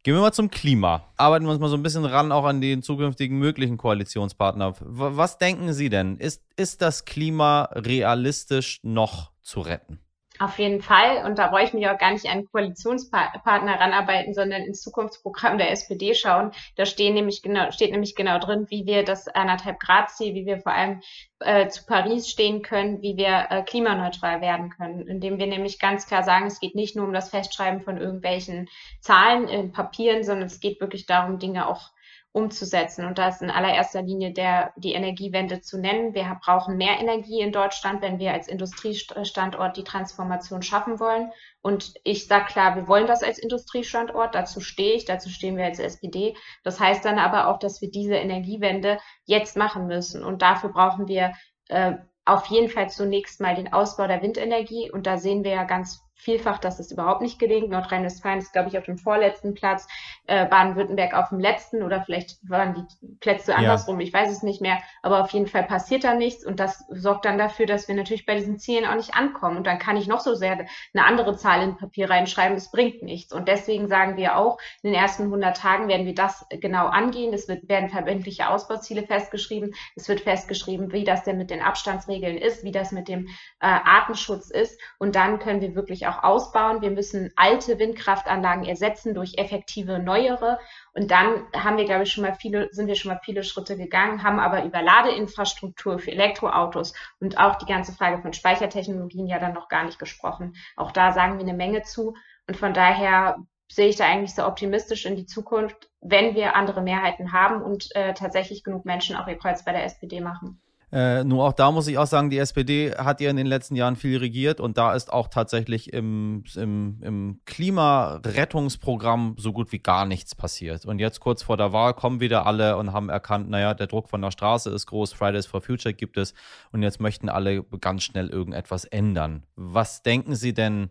Gehen 0.05 0.15
wir 0.15 0.21
mal 0.21 0.33
zum 0.33 0.51
Klima. 0.51 1.05
Arbeiten 1.17 1.45
wir 1.45 1.53
uns 1.53 1.61
mal 1.61 1.69
so 1.69 1.77
ein 1.77 1.83
bisschen 1.83 2.05
ran, 2.05 2.33
auch 2.33 2.45
an 2.45 2.61
den 2.61 2.83
zukünftigen 2.83 3.39
möglichen 3.39 3.77
Koalitionspartner. 3.77 4.75
Was 4.81 5.39
denken 5.39 5.73
Sie 5.73 5.91
denn? 5.91 6.17
Ist, 6.17 6.43
ist 6.57 6.83
das 6.83 7.05
Klima 7.05 7.69
realistisch 7.73 8.81
noch 8.83 9.31
zu 9.43 9.61
retten? 9.61 10.01
Auf 10.39 10.59
jeden 10.59 10.81
Fall. 10.81 11.25
Und 11.25 11.39
da 11.39 11.49
brauche 11.49 11.63
ich 11.63 11.75
mich 11.75 11.87
auch 11.89 11.99
gar 11.99 12.11
nicht 12.11 12.27
an 12.27 12.47
Koalitionspartner 12.47 13.79
ranarbeiten, 13.79 14.35
sondern 14.35 14.63
ins 14.63 14.81
Zukunftsprogramm 14.81 15.59
der 15.59 15.71
SPD 15.71 16.15
schauen. 16.15 16.53
Da 16.77 16.87
stehen 16.87 17.15
nämlich 17.15 17.43
genau, 17.43 17.71
steht 17.71 17.93
nämlich 17.93 18.15
genau 18.15 18.39
drin, 18.39 18.67
wie 18.69 18.87
wir 18.87 19.05
das 19.05 19.29
anderthalb 19.29 19.79
Grad 19.79 20.11
Ziel, 20.11 20.35
wie 20.35 20.47
wir 20.47 20.59
vor 20.59 20.73
allem 20.73 21.03
äh, 21.41 21.69
zu 21.69 21.85
Paris 21.85 22.29
stehen 22.29 22.63
können, 22.63 23.03
wie 23.03 23.17
wir 23.17 23.47
äh, 23.51 23.63
klimaneutral 23.63 24.41
werden 24.41 24.71
können, 24.71 25.07
indem 25.07 25.39
wir 25.39 25.47
nämlich 25.47 25.79
ganz 25.79 26.07
klar 26.07 26.23
sagen, 26.23 26.47
es 26.47 26.61
geht 26.61 26.75
nicht 26.75 26.97
nur 26.97 27.07
um 27.07 27.13
das 27.13 27.31
Festschreiben 27.31 27.83
von 27.83 27.99
irgendwelchen 27.99 28.69
Zahlen 29.01 29.49
in 29.49 29.73
Papieren, 29.73 30.25
sondern 30.25 30.47
es 30.47 30.61
geht 30.61 30.81
wirklich 30.81 31.07
darum, 31.07 31.39
Dinge 31.39 31.69
auch 31.69 31.91
umzusetzen. 32.33 33.05
Und 33.05 33.19
da 33.19 33.29
ist 33.29 33.43
in 33.43 33.51
allererster 33.51 34.03
Linie 34.03 34.33
der, 34.33 34.73
die 34.77 34.95
Energiewende 34.95 35.61
zu 35.61 35.79
nennen. 35.79 36.15
Wir 36.15 36.39
brauchen 36.43 36.79
mehr 36.79 36.99
Energie 36.99 37.41
in 37.41 37.53
Deutschland, 37.53 38.01
wenn 38.01 38.19
wir 38.19 38.33
als 38.33 38.49
Industriestandort 38.49 39.77
die 39.77 39.85
Transformation 39.85 40.63
schaffen 40.63 40.99
wollen. 40.99 41.31
Und 41.61 41.93
ich 42.05 42.27
sage 42.27 42.47
klar, 42.47 42.75
wir 42.75 42.89
wollen 42.89 43.07
das 43.07 43.23
als 43.23 43.39
Industriestandort. 43.39 44.35
Dazu 44.35 44.61
stehe 44.61 44.95
ich, 44.95 45.05
dazu 45.05 45.29
stehen 45.29 45.59
wir 45.59 45.67
als 45.67 45.79
SPD. 45.79 46.35
Das 46.65 46.81
heißt 46.81 47.05
dann 47.05 47.19
aber 47.19 47.49
auch, 47.49 47.59
dass 47.59 47.83
wir 47.83 47.91
diese 47.91 48.15
Energiewende 48.15 48.99
jetzt 49.27 49.57
machen 49.57 49.87
müssen. 49.87 50.25
Und 50.25 50.41
dafür 50.41 50.71
brauchen 50.71 51.09
wir 51.09 51.33
äh, 51.69 51.93
auf 52.25 52.47
jeden 52.47 52.71
Fall 52.71 52.89
zunächst 52.89 53.41
mal 53.41 53.55
den 53.55 53.73
Ausbau 53.75 54.07
der 54.07 54.23
Windenergie. 54.23 54.91
Und 54.91 55.07
da 55.07 55.19
sehen 55.19 55.45
wir 55.45 55.51
ja 55.51 55.65
ganz 55.65 56.01
vielfach, 56.23 56.59
dass 56.59 56.79
es 56.79 56.93
überhaupt 56.93 57.21
nicht 57.21 57.39
gelingt. 57.39 57.71
Nordrhein-Westfalen 57.71 58.39
ist, 58.39 58.53
glaube 58.53 58.69
ich, 58.69 58.79
auf 58.79 58.85
dem 58.85 58.99
vorletzten 58.99 59.55
Platz, 59.55 59.89
äh, 60.27 60.47
Baden-Württemberg 60.47 61.15
auf 61.15 61.31
dem 61.31 61.41
letzten 61.41 61.83
oder 61.83 62.03
vielleicht 62.03 62.39
waren 62.49 62.75
die 62.75 63.17
Plätze 63.21 63.55
andersrum, 63.55 64.01
ja. 64.01 64.07
ich 64.07 64.13
weiß 64.13 64.31
es 64.31 64.43
nicht 64.43 64.61
mehr. 64.61 64.79
Aber 65.03 65.23
auf 65.23 65.31
jeden 65.31 65.47
Fall 65.47 65.65
passiert 65.65 66.05
da 66.05 66.15
nichts 66.15 66.47
und 66.47 66.61
das 66.61 66.85
sorgt 66.89 67.25
dann 67.25 67.39
dafür, 67.39 67.67
dass 67.67 67.89
wir 67.89 67.95
natürlich 67.95 68.27
bei 68.27 68.37
diesen 68.37 68.59
Zielen 68.59 68.87
auch 68.87 68.95
nicht 68.95 69.15
ankommen. 69.15 69.57
Und 69.57 69.67
dann 69.67 69.79
kann 69.79 69.97
ich 69.97 70.07
noch 70.07 70.21
so 70.21 70.35
sehr 70.35 70.53
eine 70.53 71.05
andere 71.05 71.37
Zahl 71.37 71.63
in 71.63 71.77
Papier 71.77 72.09
reinschreiben, 72.09 72.57
es 72.57 72.71
bringt 72.71 73.03
nichts. 73.03 73.33
Und 73.33 73.49
deswegen 73.49 73.89
sagen 73.89 74.17
wir 74.17 74.37
auch, 74.37 74.59
in 74.83 74.93
den 74.93 75.01
ersten 75.01 75.25
100 75.25 75.57
Tagen 75.57 75.89
werden 75.89 76.07
wir 76.07 76.15
das 76.15 76.47
genau 76.51 76.87
angehen. 76.87 77.35
Es 77.35 77.49
wird, 77.49 77.69
werden 77.69 77.91
verbindliche 77.91 78.49
Ausbauziele 78.49 79.03
festgeschrieben. 79.03 79.75
Es 79.97 80.09
wird 80.09 80.21
festgeschrieben, 80.21 80.93
wie 80.93 81.05
das 81.05 81.25
denn 81.25 81.39
mit 81.39 81.51
den 81.51 81.63
Abstandsregeln 81.63 82.37
ist, 82.37 82.65
wie 82.65 82.73
das 82.73 82.93
mit 82.93 83.09
dem 83.09 83.27
äh, 83.27 83.67
Artenschutz 83.67 84.51
ist. 84.51 84.81
Und 84.99 85.17
dann 85.17 85.39
können 85.39 85.61
wir 85.61 85.75
wirklich 85.75 86.07
auch 86.07 86.12
auch 86.13 86.23
ausbauen. 86.23 86.83
Wir 86.83 86.91
müssen 86.91 87.33
alte 87.37 87.79
Windkraftanlagen 87.79 88.65
ersetzen 88.65 89.15
durch 89.15 89.39
effektive 89.39 89.99
neuere. 89.99 90.59
Und 90.95 91.11
dann 91.11 91.47
haben 91.55 91.77
wir, 91.77 91.85
glaube 91.85 92.03
ich, 92.03 92.13
schon 92.13 92.25
mal 92.25 92.35
viele, 92.35 92.69
sind 92.73 92.87
wir 92.87 92.95
schon 92.95 93.13
mal 93.13 93.21
viele 93.25 93.45
Schritte 93.45 93.77
gegangen, 93.77 94.23
haben 94.23 94.39
aber 94.39 94.65
über 94.65 94.83
Ladeinfrastruktur 94.83 95.99
für 95.99 96.13
Elektroautos 96.13 96.95
und 97.21 97.39
auch 97.39 97.57
die 97.57 97.67
ganze 97.67 97.93
Frage 97.93 98.21
von 98.21 98.33
Speichertechnologien 98.33 99.27
ja 99.27 99.39
dann 99.39 99.55
noch 99.55 99.69
gar 99.69 99.85
nicht 99.85 99.99
gesprochen. 99.99 100.55
Auch 100.77 100.93
da 100.93 101.13
sagen 101.13 101.39
wir 101.39 101.45
eine 101.45 101.55
Menge 101.55 101.83
zu. 101.83 102.15
Und 102.47 102.57
von 102.57 102.75
daher 102.75 103.37
sehe 103.71 103.89
ich 103.89 103.97
da 103.97 104.05
eigentlich 104.05 104.35
so 104.35 104.45
optimistisch 104.45 105.07
in 105.07 105.17
die 105.17 105.27
Zukunft, 105.27 105.89
wenn 106.01 106.35
wir 106.35 106.57
andere 106.57 106.83
Mehrheiten 106.83 107.33
haben 107.33 107.63
und 107.63 107.95
äh, 107.95 108.13
tatsächlich 108.13 108.65
genug 108.65 108.85
Menschen 108.85 109.17
auch 109.17 109.27
ihr 109.29 109.39
Kreuz 109.39 109.65
bei 109.65 109.73
der 109.73 109.85
SPD 109.85 110.21
machen. 110.21 110.61
Äh, 110.93 111.25
nur 111.25 111.45
auch 111.45 111.55
da 111.55 111.71
muss 111.71 111.89
ich 111.89 111.97
auch 111.97 112.07
sagen, 112.07 112.29
die 112.29 112.37
SPD 112.37 112.95
hat 112.95 113.23
ja 113.23 113.31
in 113.31 113.37
den 113.37 113.47
letzten 113.47 113.77
Jahren 113.77 113.97
viel 113.97 114.19
regiert 114.19 114.61
und 114.61 114.77
da 114.77 114.93
ist 114.93 115.11
auch 115.11 115.29
tatsächlich 115.29 115.91
im, 115.91 116.45
im, 116.55 116.99
im 117.03 117.41
Klimarettungsprogramm 117.47 119.37
so 119.39 119.55
gut 119.55 119.73
wie 119.73 119.79
gar 119.79 120.05
nichts 120.05 120.35
passiert. 120.35 120.85
Und 120.85 120.99
jetzt 120.99 121.21
kurz 121.21 121.43
vor 121.43 121.57
der 121.57 121.73
Wahl 121.73 121.95
kommen 121.95 122.21
wieder 122.21 122.45
alle 122.45 122.77
und 122.77 122.93
haben 122.93 123.09
erkannt, 123.09 123.49
naja, 123.49 123.73
der 123.73 123.87
Druck 123.87 124.11
von 124.11 124.21
der 124.21 124.33
Straße 124.33 124.69
ist 124.69 124.87
groß, 124.87 125.15
Fridays 125.15 125.47
for 125.47 125.63
Future 125.63 125.95
gibt 125.95 126.19
es 126.19 126.35
und 126.73 126.83
jetzt 126.83 127.01
möchten 127.01 127.31
alle 127.31 127.63
ganz 127.81 128.03
schnell 128.03 128.29
irgendetwas 128.29 128.85
ändern. 128.85 129.45
Was 129.57 130.03
denken 130.03 130.35
Sie 130.35 130.53
denn, 130.53 130.91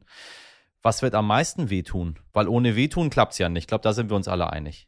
was 0.81 1.03
wird 1.03 1.13
am 1.13 1.27
meisten 1.27 1.69
wehtun? 1.69 2.17
Weil 2.33 2.47
ohne 2.47 2.75
wehtun 2.75 3.11
klappt 3.11 3.33
es 3.33 3.37
ja 3.37 3.49
nicht. 3.49 3.63
Ich 3.63 3.67
glaube, 3.67 3.83
da 3.83 3.93
sind 3.93 4.09
wir 4.09 4.15
uns 4.15 4.27
alle 4.27 4.51
einig. 4.51 4.87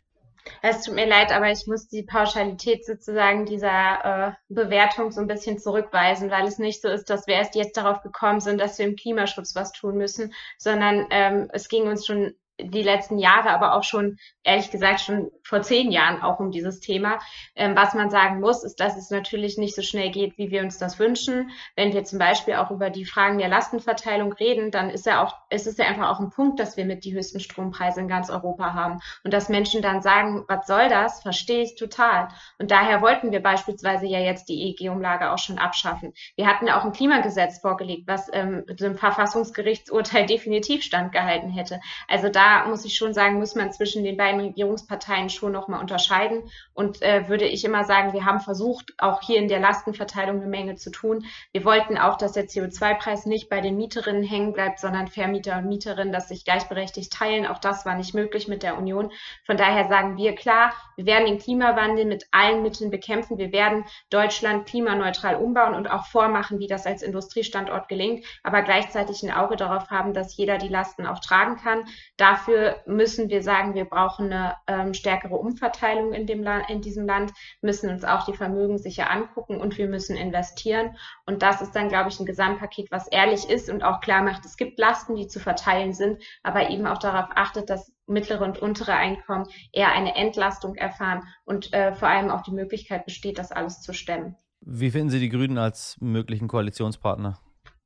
Es 0.62 0.84
tut 0.84 0.96
mir 0.96 1.08
leid, 1.08 1.32
aber 1.32 1.52
ich 1.52 1.68
muss 1.68 1.88
die 1.88 2.04
Pauschalität 2.04 2.86
sozusagen 2.86 3.46
dieser 3.46 4.28
äh, 4.28 4.32
Bewertung 4.50 5.12
so 5.12 5.22
ein 5.22 5.28
bisschen 5.28 5.58
zurückweisen, 5.58 6.30
weil 6.30 6.46
es 6.48 6.58
nicht 6.58 6.82
so 6.82 6.90
ist, 6.90 7.10
dass 7.10 7.28
wir 7.28 7.36
erst 7.36 7.56
jetzt 7.56 7.78
darauf 7.78 8.02
gekommen 8.02 8.40
sind, 8.40 8.60
dass 8.60 8.78
wir 8.78 8.86
im 8.86 8.96
Klimaschutz 8.96 9.56
was 9.56 9.72
tun 9.72 9.98
müssen, 9.98 10.34
sondern 10.58 11.08
ähm, 11.12 11.50
es 11.54 11.70
ging 11.70 11.88
uns 11.88 12.06
schon 12.06 12.36
die 12.60 12.84
letzten 12.84 13.18
Jahre, 13.18 13.50
aber 13.50 13.74
auch 13.74 13.84
schon, 13.84 14.18
ehrlich 14.44 14.70
gesagt, 14.70 15.02
schon 15.02 15.32
vor 15.44 15.62
zehn 15.64 15.92
Jahren 15.92 16.22
auch 16.22 16.40
um 16.40 16.52
dieses 16.52 16.80
Thema. 16.80 17.20
Ähm, 17.56 17.76
was 17.76 17.96
man 17.96 18.12
sagen 18.12 18.40
muss, 18.40 18.64
ist, 18.64 18.80
dass 18.80 18.96
es 18.96 19.10
natürlich 19.10 19.58
nicht 19.58 19.76
so 19.76 19.82
schnell 19.82 20.12
geht, 20.12 20.38
wie 20.38 20.52
wir 20.52 20.62
uns 20.62 20.78
das 20.78 21.00
wünschen. 21.00 21.50
Wenn 21.76 21.94
wir 21.94 22.04
zum 22.04 22.20
Beispiel 22.20 22.56
auch 22.56 22.70
über 22.70 22.92
die 22.92 23.06
Fragen 23.06 23.40
der 23.40 23.48
Lastenverteilung 23.48 24.34
reden, 24.34 24.70
dann 24.70 24.92
ist 24.92 25.08
ja 25.08 25.24
auch, 25.24 25.36
es 25.50 25.66
ist 25.66 25.80
ja 25.80 25.86
einfach 25.86 26.10
auch 26.10 26.20
ein 26.20 26.30
Punkt, 26.30 26.60
dass 26.60 26.78
wir 26.78 26.86
mit 26.86 27.06
die 27.06 27.14
höchsten 27.14 27.40
Strompreise 27.40 28.02
in 28.02 28.08
ganz 28.08 28.30
Europa 28.30 28.74
haben. 28.74 29.00
Und 29.24 29.34
dass 29.34 29.50
Menschen 29.50 29.82
dann 29.82 30.04
sagen, 30.04 30.46
was 30.48 30.68
soll 30.68 30.90
das, 30.90 31.24
verstehe 31.24 31.64
ich 31.64 31.76
total. 31.76 32.28
Und 32.60 32.70
daher 32.70 33.02
wollten 33.02 33.32
wir 33.32 33.42
beispielsweise 33.42 34.06
ja 34.06 34.20
jetzt 34.20 34.48
die 34.48 34.70
EEG-Umlage 34.70 35.32
auch 35.32 35.40
schon 35.40 35.58
abschaffen. 35.58 36.14
Wir 36.36 36.48
hatten 36.48 36.68
ja 36.68 36.80
auch 36.80 36.86
ein 36.86 36.94
Klimagesetz 36.94 37.60
vorgelegt, 37.60 38.08
was 38.08 38.30
ähm, 38.32 38.64
dem 38.68 38.96
Verfassungsgerichtsurteil 38.96 40.26
definitiv 40.28 40.84
standgehalten 40.84 41.50
hätte. 41.50 41.80
Also 42.08 42.30
da 42.30 42.43
da 42.44 42.66
muss 42.66 42.84
ich 42.84 42.98
schon 42.98 43.14
sagen, 43.14 43.40
muss 43.40 43.56
man 43.56 43.72
zwischen 43.72 44.04
den 44.04 44.18
beiden 44.18 44.42
Regierungsparteien 44.42 45.30
schon 45.30 45.54
nochmal 45.54 45.80
unterscheiden. 45.80 46.44
Und 46.74 47.02
äh, 47.02 47.30
würde 47.30 47.46
ich 47.46 47.64
immer 47.64 47.86
sagen, 47.86 48.12
wir 48.12 48.26
haben 48.26 48.42
versucht, 48.42 48.94
auch 48.98 49.22
hier 49.22 49.38
in 49.38 49.48
der 49.48 49.62
Lastenverteilung 49.62 50.42
eine 50.42 50.50
Menge 50.50 50.76
zu 50.76 50.92
tun. 50.92 51.26
Wir 51.54 51.64
wollten 51.64 51.98
auch, 51.98 52.18
dass 52.18 52.34
der 52.34 52.48
CO2-Preis 52.48 53.26
nicht 53.26 53.48
bei 53.48 53.62
den 53.62 53.78
Mieterinnen 53.78 54.24
hängen 54.24 54.52
bleibt, 54.52 54.80
sondern 54.80 55.08
Vermieter 55.08 55.58
und 55.58 55.68
Mieterinnen, 55.68 56.12
dass 56.12 56.28
sich 56.28 56.44
gleichberechtigt 56.44 57.14
teilen. 57.14 57.48
Auch 57.48 57.60
das 57.60 57.86
war 57.86 57.96
nicht 57.96 58.14
möglich 58.14 58.50
mit 58.50 58.62
der 58.62 58.78
Union. 58.78 59.12
Von 59.46 59.56
daher 59.56 59.88
sagen 59.88 60.18
wir 60.18 60.36
klar, 60.36 60.74
wir 60.98 61.06
werden 61.06 61.26
den 61.26 61.40
Klimawandel 61.40 62.04
mit 62.06 62.26
allen 62.32 62.62
Mitteln 62.62 62.92
bekämpfen. 62.92 63.38
Wir 63.38 63.54
werden 63.54 63.86
Deutschland 64.10 64.66
klimaneutral 64.66 65.36
umbauen 65.36 65.76
und 65.76 65.90
auch 65.90 66.08
vormachen, 66.08 66.60
wie 66.60 66.68
das 66.68 66.86
als 66.86 67.04
Industriestandort 67.04 67.88
gelingt, 67.88 68.26
aber 68.44 68.64
gleichzeitig 68.64 69.24
ein 69.24 69.32
Auge 69.32 69.56
darauf 69.56 69.90
haben, 69.92 70.14
dass 70.14 70.36
jeder 70.36 70.58
die 70.58 70.68
Lasten 70.68 71.06
auch 71.06 71.20
tragen 71.20 71.56
kann. 71.56 71.86
Dafür 72.34 72.78
müssen 72.88 73.30
wir 73.30 73.44
sagen, 73.44 73.76
wir 73.76 73.86
brauchen 73.86 74.34
eine 74.34 74.56
ähm, 74.66 74.96
stärkere 74.96 75.36
Umverteilung 75.36 76.14
in, 76.14 76.26
dem 76.26 76.44
in 76.68 76.82
diesem 76.82 77.06
Land, 77.06 77.32
müssen 77.62 77.92
uns 77.92 78.04
auch 78.04 78.26
die 78.26 78.34
Vermögen 78.34 78.80
sicher 78.80 79.12
angucken 79.12 79.62
und 79.62 79.78
wir 79.78 79.88
müssen 79.88 80.18
investieren. 80.18 80.96
Und 81.28 81.44
das 81.44 81.62
ist 81.62 81.74
dann, 81.76 81.90
glaube 81.90 82.10
ich, 82.10 82.20
ein 82.20 82.26
Gesamtpaket, 82.26 82.90
was 82.90 83.08
ehrlich 83.08 83.48
ist 83.48 83.70
und 83.70 83.84
auch 83.84 84.02
klar 84.02 84.24
macht, 84.24 84.46
es 84.46 84.58
gibt 84.58 84.80
Lasten, 84.80 85.16
die 85.16 85.28
zu 85.28 85.40
verteilen 85.40 85.94
sind, 85.94 86.24
aber 86.42 86.72
eben 86.72 86.88
auch 86.88 86.98
darauf 86.98 87.30
achtet, 87.36 87.70
dass 87.70 87.94
mittlere 88.08 88.44
und 88.44 88.60
untere 88.60 88.94
Einkommen 88.94 89.46
eher 89.72 89.92
eine 89.92 90.16
Entlastung 90.16 90.74
erfahren 90.74 91.22
und 91.46 91.72
äh, 91.72 91.94
vor 91.94 92.08
allem 92.08 92.32
auch 92.32 92.42
die 92.42 92.52
Möglichkeit 92.52 93.06
besteht, 93.06 93.38
das 93.38 93.52
alles 93.52 93.82
zu 93.82 93.94
stemmen. 93.94 94.36
Wie 94.62 94.90
finden 94.90 95.12
Sie 95.12 95.20
die 95.20 95.30
Grünen 95.30 95.60
als 95.60 95.98
möglichen 96.02 96.48
Koalitionspartner? 96.48 97.38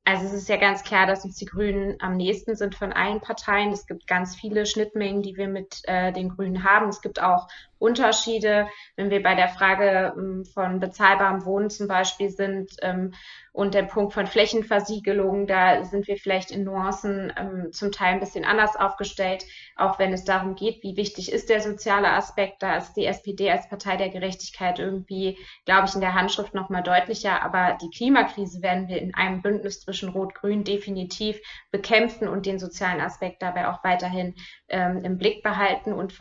Also 0.08 0.24
es 0.24 0.32
ist 0.32 0.48
ja 0.48 0.56
ganz 0.56 0.84
klar, 0.84 1.06
dass 1.06 1.26
uns 1.26 1.36
die 1.36 1.44
Grünen 1.44 1.96
am 2.00 2.16
nächsten 2.16 2.56
sind 2.56 2.74
von 2.74 2.94
allen 2.94 3.20
Parteien. 3.20 3.72
Es 3.72 3.86
gibt 3.86 4.06
ganz 4.06 4.34
viele 4.34 4.64
Schnittmengen, 4.64 5.20
die 5.20 5.36
wir 5.36 5.48
mit 5.48 5.82
äh, 5.84 6.14
den 6.14 6.30
Grünen 6.30 6.64
haben. 6.64 6.88
Es 6.88 7.02
gibt 7.02 7.20
auch 7.20 7.46
Unterschiede, 7.78 8.68
wenn 8.96 9.10
wir 9.10 9.22
bei 9.22 9.34
der 9.34 9.48
Frage 9.48 10.12
ähm, 10.16 10.44
von 10.44 10.80
bezahlbarem 10.80 11.44
Wohnen 11.44 11.70
zum 11.70 11.86
Beispiel 11.86 12.30
sind 12.30 12.72
ähm, 12.82 13.14
und 13.52 13.74
der 13.74 13.82
Punkt 13.82 14.12
von 14.12 14.26
Flächenversiegelung, 14.26 15.46
da 15.46 15.84
sind 15.84 16.06
wir 16.06 16.16
vielleicht 16.16 16.50
in 16.50 16.64
Nuancen 16.64 17.32
ähm, 17.36 17.72
zum 17.72 17.90
Teil 17.90 18.14
ein 18.14 18.20
bisschen 18.20 18.44
anders 18.44 18.76
aufgestellt, 18.76 19.44
auch 19.76 19.98
wenn 19.98 20.12
es 20.12 20.24
darum 20.24 20.54
geht, 20.54 20.82
wie 20.82 20.96
wichtig 20.96 21.32
ist 21.32 21.48
der 21.48 21.60
soziale 21.60 22.10
Aspekt. 22.12 22.62
Da 22.62 22.76
ist 22.76 22.94
die 22.94 23.06
SPD 23.06 23.50
als 23.50 23.68
Partei 23.68 23.96
der 23.96 24.10
Gerechtigkeit 24.10 24.78
irgendwie, 24.78 25.38
glaube 25.64 25.86
ich, 25.88 25.94
in 25.94 26.00
der 26.00 26.14
Handschrift 26.14 26.54
nochmal 26.54 26.82
deutlicher. 26.82 27.42
Aber 27.42 27.78
die 27.82 27.90
Klimakrise 27.90 28.62
werden 28.62 28.88
wir 28.88 29.00
in 29.00 29.14
einem 29.14 29.42
Bündnis 29.42 29.80
zwischen 29.80 30.10
Rot-Grün 30.10 30.64
definitiv 30.64 31.40
bekämpfen 31.70 32.28
und 32.28 32.46
den 32.46 32.58
sozialen 32.58 33.00
Aspekt 33.00 33.42
dabei 33.42 33.68
auch 33.68 33.82
weiterhin 33.82 34.34
im 34.68 35.16
Blick 35.16 35.42
behalten 35.42 35.92
und 35.92 36.18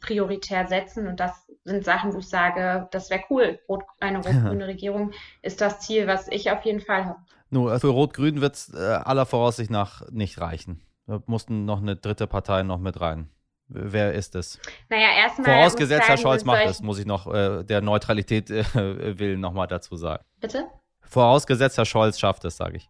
prioritär 0.00 0.66
setzen. 0.68 0.97
Und 1.06 1.20
das 1.20 1.46
sind 1.64 1.84
Sachen, 1.84 2.12
wo 2.14 2.18
ich 2.18 2.28
sage, 2.28 2.88
das 2.90 3.10
wäre 3.10 3.22
cool. 3.30 3.58
Rot, 3.68 3.84
eine 4.00 4.18
rot-grüne 4.18 4.66
Regierung 4.66 5.12
ist 5.42 5.60
das 5.60 5.80
Ziel, 5.80 6.06
was 6.06 6.28
ich 6.28 6.50
auf 6.50 6.64
jeden 6.64 6.80
Fall 6.80 7.04
habe. 7.04 7.18
Nur 7.50 7.70
also 7.70 7.88
für 7.88 7.92
Rot-Grün 7.92 8.40
wird 8.40 8.54
es 8.54 8.74
äh, 8.74 8.78
aller 8.78 9.26
Voraussicht 9.26 9.70
nach 9.70 10.02
nicht 10.10 10.40
reichen. 10.40 10.82
Da 11.06 11.22
mussten 11.26 11.64
noch 11.64 11.80
eine 11.80 11.96
dritte 11.96 12.26
Partei 12.26 12.62
noch 12.62 12.78
mit 12.78 13.00
rein. 13.00 13.30
Wer 13.68 14.14
ist 14.14 14.34
es? 14.34 14.58
Naja, 14.88 15.08
erstmal. 15.16 15.46
Vorausgesetzt, 15.46 16.08
Herr 16.08 16.16
Scholz 16.16 16.44
macht 16.44 16.66
es, 16.66 16.82
muss 16.82 16.98
ich 16.98 17.06
noch 17.06 17.32
äh, 17.32 17.64
der 17.64 17.82
Neutralität 17.82 18.50
äh, 18.50 18.64
willen 19.18 19.40
nochmal 19.40 19.66
dazu 19.66 19.96
sagen. 19.96 20.24
Bitte? 20.40 20.66
Vorausgesetzt, 21.02 21.76
Herr 21.76 21.84
Scholz 21.84 22.18
schafft 22.18 22.44
es, 22.44 22.56
sage 22.56 22.78
ich. 22.78 22.88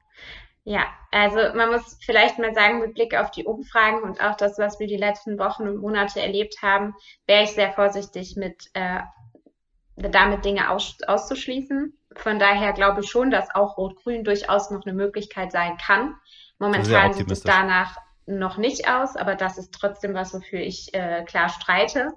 Ja, 0.68 0.86
also 1.10 1.38
man 1.56 1.70
muss 1.70 1.96
vielleicht 2.04 2.38
mal 2.38 2.52
sagen, 2.52 2.80
mit 2.80 2.92
Blick 2.92 3.14
auf 3.14 3.30
die 3.30 3.46
Umfragen 3.46 4.02
und 4.02 4.22
auch 4.22 4.36
das, 4.36 4.58
was 4.58 4.78
wir 4.78 4.86
die 4.86 4.98
letzten 4.98 5.38
Wochen 5.38 5.62
und 5.62 5.78
Monate 5.78 6.20
erlebt 6.20 6.56
haben, 6.60 6.94
wäre 7.26 7.44
ich 7.44 7.52
sehr 7.52 7.72
vorsichtig 7.72 8.36
mit 8.36 8.66
äh, 8.74 9.00
damit 9.96 10.44
Dinge 10.44 10.68
aus, 10.68 10.98
auszuschließen. 11.06 11.98
Von 12.16 12.38
daher 12.38 12.74
glaube 12.74 13.00
ich 13.00 13.08
schon, 13.08 13.30
dass 13.30 13.54
auch 13.54 13.78
Rot-Grün 13.78 14.24
durchaus 14.24 14.70
noch 14.70 14.84
eine 14.84 14.94
Möglichkeit 14.94 15.52
sein 15.52 15.78
kann. 15.78 16.14
Momentan 16.58 17.14
sieht 17.14 17.30
es 17.30 17.40
danach 17.40 17.96
noch 18.26 18.58
nicht 18.58 18.90
aus, 18.90 19.16
aber 19.16 19.36
das 19.36 19.56
ist 19.56 19.72
trotzdem 19.72 20.12
was, 20.12 20.34
wofür 20.34 20.60
ich 20.60 20.92
äh, 20.92 21.24
klar 21.24 21.48
streite. 21.48 22.12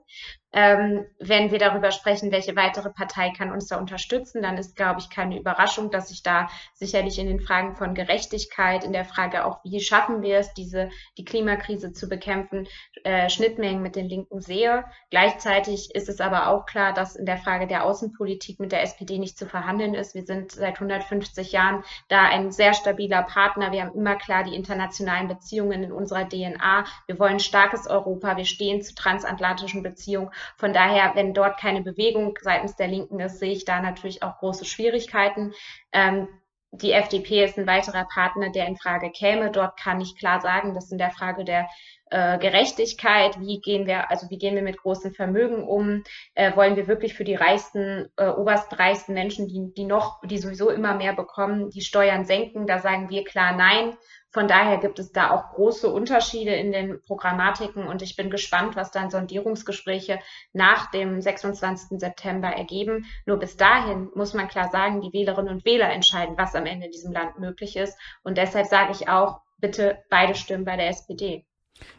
Ähm, 0.54 1.06
wenn 1.20 1.52
wir 1.52 1.60
darüber 1.60 1.92
sprechen, 1.92 2.32
welche 2.32 2.56
weitere 2.56 2.90
Partei 2.90 3.32
kann 3.32 3.52
uns 3.52 3.68
da 3.68 3.78
unterstützen, 3.78 4.42
dann 4.42 4.58
ist, 4.58 4.76
glaube 4.76 5.00
ich, 5.00 5.10
keine 5.10 5.40
Überraschung, 5.40 5.92
dass 5.92 6.12
ich 6.12 6.24
da 6.24 6.50
sicherlich 6.74 7.20
in 7.20 7.28
den 7.28 7.40
Fragen 7.40 7.76
von 7.76 7.94
Gerechtigkeit, 7.94 8.84
in 8.84 8.92
der 8.92 9.06
Frage 9.06 9.46
auch, 9.46 9.64
wie 9.64 9.80
schaffen 9.80 10.22
wir 10.22 10.40
es, 10.40 10.54
diese, 10.54 10.90
die 11.18 11.24
Klimakrise 11.24 11.94
zu 11.94 12.10
bekämpfen, 12.10 12.68
äh, 13.04 13.30
Schnittmengen 13.30 13.82
mit 13.82 13.96
den 13.96 14.10
Linken 14.10 14.42
sehe. 14.42 14.84
Gleichzeitig 15.10 15.96
ist 15.96 16.10
es 16.10 16.20
aber 16.20 16.48
auch 16.48 16.66
klar, 16.66 16.94
dass 16.94 17.16
in 17.16 17.26
der 17.26 17.38
Frage 17.38 17.66
der 17.68 17.86
Außenpolitik 17.86 18.60
mit 18.60 18.74
der 18.74 18.82
SPD 18.82 19.20
nicht 19.20 19.38
zu 19.38 19.46
verhandeln 19.46 19.94
ist. 19.94 20.16
Wir 20.16 20.26
sind 20.26 20.52
seit 20.52 20.76
150 20.76 21.54
Jahren 21.54 21.84
da 22.10 22.24
ein 22.24 22.52
sehr 22.52 22.74
stabiler 22.74 23.24
Partner. 23.24 23.72
Wir 23.72 23.84
haben 23.84 23.96
immer 23.96 24.16
klar 24.16 24.44
die 24.44 24.56
internationalen 24.56 25.30
Beziehungen 25.30 25.84
in 25.84 25.92
unserer 25.94 26.28
DNA. 26.28 26.84
Wir 27.08 27.20
wollen 27.20 27.40
starkes 27.40 27.88
Europa. 27.88 28.36
Wir 28.36 28.46
stehen 28.46 28.82
zu 28.82 28.94
transatlantischen 28.96 29.82
Beziehungen. 29.82 30.30
Von 30.58 30.74
daher, 30.74 31.12
wenn 31.16 31.34
dort 31.34 31.60
keine 31.60 31.82
Bewegung 31.82 32.38
seitens 32.42 32.76
der 32.76 32.88
Linken 32.88 33.20
ist, 33.20 33.40
sehe 33.40 33.52
ich 33.52 33.66
da 33.66 33.82
natürlich 33.82 34.24
auch 34.24 34.38
große 34.40 34.66
Schwierigkeiten. 34.66 35.54
Ähm, 35.92 36.28
die 36.74 36.94
FDP 36.94 37.44
ist 37.44 37.58
ein 37.58 37.68
weiterer 37.68 38.06
Partner, 38.06 38.50
der 38.50 38.66
in 38.66 38.78
Frage 38.78 39.12
käme. 39.12 39.52
Dort 39.52 39.78
kann 39.78 40.00
ich 40.00 40.18
klar 40.18 40.40
sagen, 40.40 40.74
dass 40.74 40.92
in 40.92 40.98
der 40.98 41.12
Frage 41.12 41.44
der 41.44 41.68
äh, 42.12 42.38
Gerechtigkeit, 42.40 43.40
wie 43.42 43.60
gehen 43.60 43.88
wir, 43.88 44.10
also 44.10 44.30
wie 44.30 44.38
gehen 44.38 44.56
wir 44.56 44.62
mit 44.62 44.78
großen 44.78 45.14
Vermögen 45.14 45.64
um, 45.64 46.04
äh, 46.34 46.56
wollen 46.56 46.78
wir 46.78 46.88
wirklich 46.88 47.14
für 47.14 47.26
die 47.26 47.36
reichsten, 47.36 48.10
äh, 48.16 48.28
obersten 48.28 49.14
Menschen, 49.14 49.48
die, 49.48 49.74
die 49.74 49.86
noch, 49.86 50.22
die 50.24 50.38
sowieso 50.38 50.70
immer 50.70 50.96
mehr 50.96 51.14
bekommen, 51.14 51.70
die 51.72 51.82
Steuern 51.82 52.24
senken, 52.24 52.68
da 52.68 52.80
sagen 52.80 53.10
wir 53.10 53.26
klar 53.26 53.54
nein. 53.56 53.98
Von 54.32 54.48
daher 54.48 54.78
gibt 54.78 54.98
es 54.98 55.12
da 55.12 55.32
auch 55.32 55.54
große 55.54 55.90
Unterschiede 55.90 56.52
in 56.52 56.72
den 56.72 57.02
Programmatiken 57.02 57.86
und 57.86 58.02
ich 58.02 58.16
bin 58.16 58.30
gespannt, 58.30 58.78
was 58.78 58.90
dann 58.92 59.10
Sondierungsgespräche 59.10 60.20
nach 60.54 60.90
dem 60.92 61.22
26. 61.22 62.00
September 62.00 62.48
ergeben. 62.48 63.06
Nur 63.26 63.38
bis 63.38 63.58
dahin 63.58 64.10
muss 64.16 64.34
man 64.34 64.48
klar 64.48 64.70
sagen, 64.70 65.02
die 65.02 65.12
Wählerinnen 65.12 65.54
und 65.54 65.66
Wähler 65.66 65.92
entscheiden, 65.92 66.38
was 66.38 66.56
am 66.56 66.66
Ende 66.66 66.86
in 66.86 66.92
diesem 66.94 67.12
Land 67.12 67.40
möglich 67.40 67.76
ist. 67.76 67.98
Und 68.24 68.38
deshalb 68.38 68.68
sage 68.68 68.94
ich 68.94 69.10
auch, 69.10 69.42
bitte 69.58 70.00
beide 70.10 70.34
Stimmen 70.34 70.64
bei 70.64 70.78
der 70.78 70.88
SPD. 70.88 71.46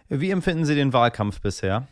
Wie 0.08 0.30
empfinden 0.30 0.64
Sie 0.64 0.74
den 0.74 0.94
Wahlkampf 0.94 1.42
bisher? 1.42 1.86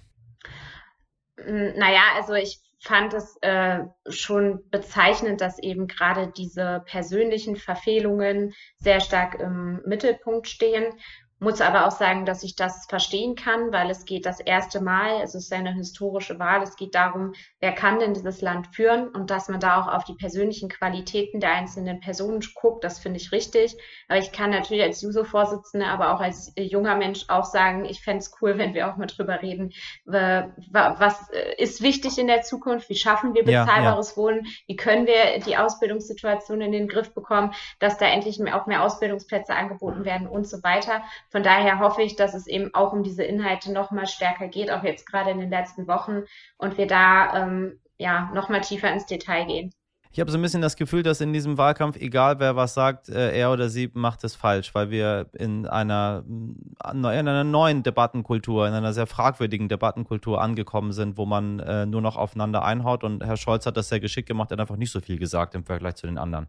Hm, 1.37 1.75
naja, 1.77 2.03
also 2.17 2.33
ich 2.33 2.61
fand 2.81 3.13
es 3.13 3.37
äh, 3.43 3.81
schon 4.09 4.69
bezeichnend, 4.71 5.41
dass 5.41 5.59
eben 5.59 5.87
gerade 5.87 6.33
diese 6.35 6.83
persönlichen 6.87 7.57
Verfehlungen 7.57 8.55
sehr 8.79 9.01
stark 9.01 9.39
im 9.39 9.83
Mittelpunkt 9.85 10.49
stehen 10.49 10.95
muss 11.41 11.61
aber 11.61 11.87
auch 11.87 11.91
sagen, 11.91 12.27
dass 12.27 12.43
ich 12.43 12.55
das 12.55 12.87
verstehen 12.87 13.35
kann, 13.35 13.73
weil 13.73 13.91
es 13.91 14.05
geht 14.05 14.27
das 14.27 14.41
erste 14.41 14.81
Mal, 14.83 15.23
es 15.23 15.35
ist 15.35 15.53
eine 15.53 15.73
historische 15.73 16.39
Wahl, 16.39 16.63
es 16.63 16.77
geht 16.77 16.95
darum, 16.95 17.33
wer 17.61 17.73
kann 17.73 17.99
denn 17.99 18.13
dieses 18.15 18.43
Land 18.43 18.69
führen 18.75 19.09
und 19.09 19.31
dass 19.31 19.49
man 19.49 19.59
da 19.59 19.81
auch 19.81 19.89
auf 19.89 20.05
die 20.05 20.15
persönlichen 20.15 20.69
Qualitäten 20.69 21.41
der 21.41 21.53
einzelnen 21.53 22.01
Personen 22.01 22.45
guckt, 22.55 22.85
das 22.85 22.99
finde 22.99 23.19
ich 23.19 23.33
richtig. 23.33 23.77
Aber 24.09 24.19
ich 24.19 24.33
kann 24.33 24.51
natürlich 24.51 24.83
als 24.83 25.01
Juso-Vorsitzende, 25.01 25.87
aber 25.87 26.15
auch 26.15 26.21
als 26.21 26.53
junger 26.57 26.95
Mensch 26.95 27.25
auch 27.29 27.47
sagen, 27.47 27.87
ich 27.87 28.03
fände 28.03 28.19
es 28.19 28.33
cool, 28.41 28.59
wenn 28.59 28.75
wir 28.75 28.91
auch 28.91 28.97
mal 28.97 29.07
drüber 29.07 29.41
reden, 29.41 29.73
was 30.05 31.31
ist 31.57 31.83
wichtig 31.83 32.19
in 32.19 32.27
der 32.27 32.43
Zukunft, 32.43 32.91
wie 32.91 32.97
schaffen 32.97 33.35
wir 33.35 33.45
bezahlbares 33.45 34.11
ja, 34.11 34.13
ja. 34.13 34.23
Wohnen, 34.23 34.47
wie 34.67 34.77
können 34.77 35.07
wir 35.07 35.41
die 35.47 35.57
Ausbildungssituation 35.57 36.61
in 36.61 36.73
den 36.73 36.87
Griff 36.87 37.15
bekommen, 37.15 37.55
dass 37.79 37.97
da 37.97 38.07
endlich 38.07 38.41
auch 38.53 38.67
mehr 38.67 38.83
Ausbildungsplätze 38.83 39.55
angeboten 39.55 40.05
werden 40.05 40.27
und 40.27 40.47
so 40.47 40.63
weiter. 40.63 41.03
Von 41.31 41.43
daher 41.43 41.79
hoffe 41.79 42.03
ich, 42.03 42.17
dass 42.17 42.35
es 42.35 42.47
eben 42.47 42.75
auch 42.75 42.93
um 42.93 43.03
diese 43.03 43.23
Inhalte 43.23 43.73
noch 43.73 43.93
mal 43.93 44.07
stärker 44.07 44.49
geht, 44.49 44.71
auch 44.71 44.83
jetzt 44.83 45.07
gerade 45.07 45.31
in 45.31 45.39
den 45.39 45.51
letzten 45.51 45.87
Wochen 45.87 46.25
und 46.59 46.77
wir 46.77 46.87
da 46.87 47.45
ähm, 47.45 47.81
ja 47.99 48.31
noch 48.35 48.49
mal 48.49 48.61
tiefer 48.61 48.93
ins 48.93 49.07
Detail 49.07 49.47
gehen. 49.47 49.71
Ich 50.13 50.19
habe 50.19 50.29
so 50.29 50.39
ein 50.39 50.43
bisschen 50.43 50.61
das 50.61 50.75
Gefühl, 50.75 51.05
dass 51.05 51.21
in 51.21 51.33
diesem 51.33 51.57
Wahlkampf, 51.57 51.97
egal 51.97 52.41
wer 52.41 52.57
was 52.57 52.75
sagt, 52.75 53.09
äh, 53.09 53.39
er 53.39 53.53
oder 53.53 53.69
sie 53.69 53.93
macht 53.95 54.25
es 54.25 54.35
falsch, 54.35 54.75
weil 54.75 54.91
wir 54.91 55.27
in 55.35 55.69
einer, 55.69 56.25
in 56.27 57.07
einer 57.07 57.45
neuen 57.45 57.85
Debattenkultur, 57.85 58.67
in 58.67 58.75
einer 58.75 58.93
sehr 58.93 59.07
fragwürdigen 59.07 59.69
Debattenkultur 59.69 60.41
angekommen 60.41 60.91
sind, 60.91 61.17
wo 61.17 61.27
man 61.27 61.61
äh, 61.61 61.87
nur 61.87 62.03
noch 62.03 62.17
aufeinander 62.17 62.65
einhaut. 62.65 63.05
Und 63.05 63.25
Herr 63.25 63.37
Scholz 63.37 63.67
hat 63.67 63.77
das 63.77 63.89
sehr 63.89 64.01
geschickt 64.01 64.27
gemacht, 64.27 64.51
er 64.51 64.55
hat 64.55 64.61
einfach 64.63 64.77
nicht 64.77 64.91
so 64.91 65.01
viel 65.01 65.17
gesagt 65.17 65.55
im 65.55 65.65
Vergleich 65.65 65.95
zu 65.95 66.09
den 66.09 66.19
anderen. 66.19 66.49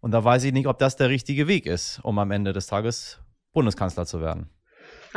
Und 0.00 0.12
da 0.12 0.24
weiß 0.24 0.44
ich 0.44 0.54
nicht, 0.54 0.66
ob 0.66 0.78
das 0.78 0.96
der 0.96 1.10
richtige 1.10 1.46
Weg 1.46 1.66
ist, 1.66 2.00
um 2.02 2.18
am 2.18 2.30
Ende 2.30 2.54
des 2.54 2.68
Tages 2.68 3.20
Bundeskanzler 3.52 4.06
zu 4.06 4.20
werden. 4.20 4.50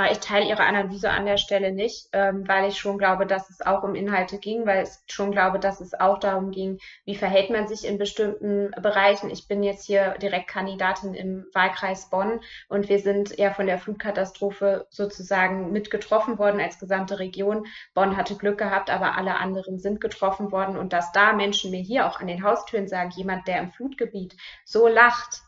Ich 0.09 0.19
teile 0.19 0.47
Ihre 0.47 0.63
Analyse 0.63 1.09
an 1.09 1.25
der 1.25 1.37
Stelle 1.37 1.73
nicht, 1.73 2.07
ähm, 2.13 2.47
weil 2.47 2.69
ich 2.69 2.79
schon 2.79 2.97
glaube, 2.97 3.27
dass 3.27 3.49
es 3.49 3.61
auch 3.61 3.83
um 3.83 3.93
Inhalte 3.93 4.39
ging, 4.39 4.65
weil 4.65 4.83
ich 4.83 5.13
schon 5.13 5.31
glaube, 5.31 5.59
dass 5.59 5.81
es 5.81 5.93
auch 5.93 6.17
darum 6.17 6.51
ging, 6.51 6.79
wie 7.03 7.15
verhält 7.15 7.49
man 7.49 7.67
sich 7.67 7.85
in 7.85 7.97
bestimmten 7.97 8.71
Bereichen. 8.81 9.29
Ich 9.29 9.47
bin 9.47 9.63
jetzt 9.63 9.85
hier 9.85 10.15
Direktkandidatin 10.21 11.13
im 11.13 11.45
Wahlkreis 11.53 12.09
Bonn 12.09 12.39
und 12.69 12.87
wir 12.87 12.99
sind 12.99 13.37
ja 13.37 13.51
von 13.51 13.67
der 13.67 13.79
Flutkatastrophe 13.79 14.87
sozusagen 14.89 15.71
mit 15.71 15.91
getroffen 15.91 16.39
worden 16.39 16.61
als 16.61 16.79
gesamte 16.79 17.19
Region. 17.19 17.65
Bonn 17.93 18.15
hatte 18.15 18.37
Glück 18.37 18.57
gehabt, 18.57 18.89
aber 18.89 19.17
alle 19.17 19.35
anderen 19.35 19.77
sind 19.77 19.99
getroffen 19.99 20.53
worden 20.53 20.77
und 20.77 20.93
dass 20.93 21.11
da 21.11 21.33
Menschen 21.33 21.69
mir 21.69 21.81
hier 21.81 22.07
auch 22.07 22.21
an 22.21 22.27
den 22.27 22.43
Haustüren 22.43 22.87
sagen, 22.87 23.11
jemand, 23.15 23.47
der 23.47 23.59
im 23.59 23.71
Flutgebiet 23.71 24.37
so 24.65 24.87
lacht, 24.87 25.41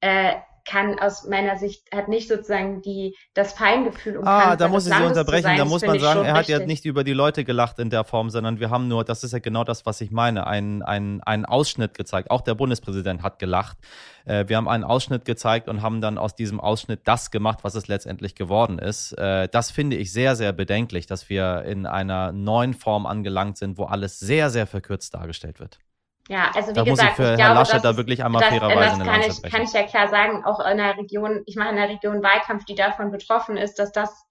äh, 0.00 0.34
kann 0.66 0.98
aus 0.98 1.26
meiner 1.26 1.56
Sicht, 1.56 1.84
hat 1.94 2.08
nicht 2.08 2.28
sozusagen 2.28 2.82
die, 2.82 3.16
das 3.34 3.52
Feingefühl 3.52 4.16
um 4.16 4.26
Ah, 4.26 4.56
da 4.56 4.68
muss 4.68 4.86
ich 4.86 4.92
Sie 4.92 5.02
unterbrechen. 5.02 5.56
Da 5.56 5.64
muss 5.64 5.86
man 5.86 5.98
sagen, 6.00 6.24
er 6.24 6.32
hat 6.32 6.40
richtig. 6.40 6.58
ja 6.58 6.66
nicht 6.66 6.84
über 6.84 7.04
die 7.04 7.12
Leute 7.12 7.44
gelacht 7.44 7.78
in 7.78 7.88
der 7.88 8.04
Form, 8.04 8.30
sondern 8.30 8.58
wir 8.58 8.68
haben 8.68 8.88
nur, 8.88 9.04
das 9.04 9.22
ist 9.22 9.32
ja 9.32 9.38
genau 9.38 9.62
das, 9.62 9.86
was 9.86 10.00
ich 10.00 10.10
meine, 10.10 10.46
einen, 10.46 10.82
einen, 10.82 11.22
einen 11.22 11.44
Ausschnitt 11.44 11.94
gezeigt. 11.94 12.30
Auch 12.30 12.40
der 12.40 12.54
Bundespräsident 12.54 13.22
hat 13.22 13.38
gelacht. 13.38 13.78
Äh, 14.24 14.48
wir 14.48 14.56
haben 14.56 14.68
einen 14.68 14.84
Ausschnitt 14.84 15.24
gezeigt 15.24 15.68
und 15.68 15.82
haben 15.82 16.00
dann 16.00 16.18
aus 16.18 16.34
diesem 16.34 16.60
Ausschnitt 16.60 17.00
das 17.04 17.30
gemacht, 17.30 17.60
was 17.62 17.76
es 17.76 17.86
letztendlich 17.86 18.34
geworden 18.34 18.80
ist. 18.80 19.12
Äh, 19.12 19.48
das 19.48 19.70
finde 19.70 19.96
ich 19.96 20.12
sehr, 20.12 20.34
sehr 20.34 20.52
bedenklich, 20.52 21.06
dass 21.06 21.30
wir 21.30 21.62
in 21.62 21.86
einer 21.86 22.32
neuen 22.32 22.74
Form 22.74 23.06
angelangt 23.06 23.56
sind, 23.56 23.78
wo 23.78 23.84
alles 23.84 24.18
sehr, 24.18 24.50
sehr 24.50 24.66
verkürzt 24.66 25.14
dargestellt 25.14 25.60
wird. 25.60 25.78
Ja, 26.28 26.50
also 26.54 26.70
wie 26.70 26.74
da 26.74 26.82
gesagt, 26.82 26.88
muss 26.88 27.00
ich 27.10 27.16
für 27.16 27.22
ich 27.22 27.28
Herr 27.28 27.36
glaube, 27.36 27.54
Laschet 27.54 27.84
da 27.84 27.96
wirklich 27.96 28.24
einmal 28.24 28.42
das, 28.42 28.50
fairerweise 28.50 28.98
das 28.98 29.06
kann 29.06 29.20
ich, 29.20 29.42
kann 29.52 29.62
ich 29.62 29.72
ja 29.72 29.82
klar 29.84 30.08
sagen, 30.08 30.44
auch 30.44 30.58
in 30.58 30.66
einer 30.66 30.96
Region, 30.96 31.42
ich 31.46 31.56
mache 31.56 31.70
in 31.70 31.78
einer 31.78 31.88
Region 31.88 32.22
Wahlkampf, 32.22 32.64
die 32.64 32.74
davon 32.74 33.10
betroffen 33.12 33.56
ist, 33.56 33.78
dass 33.78 33.92
das 33.92 34.26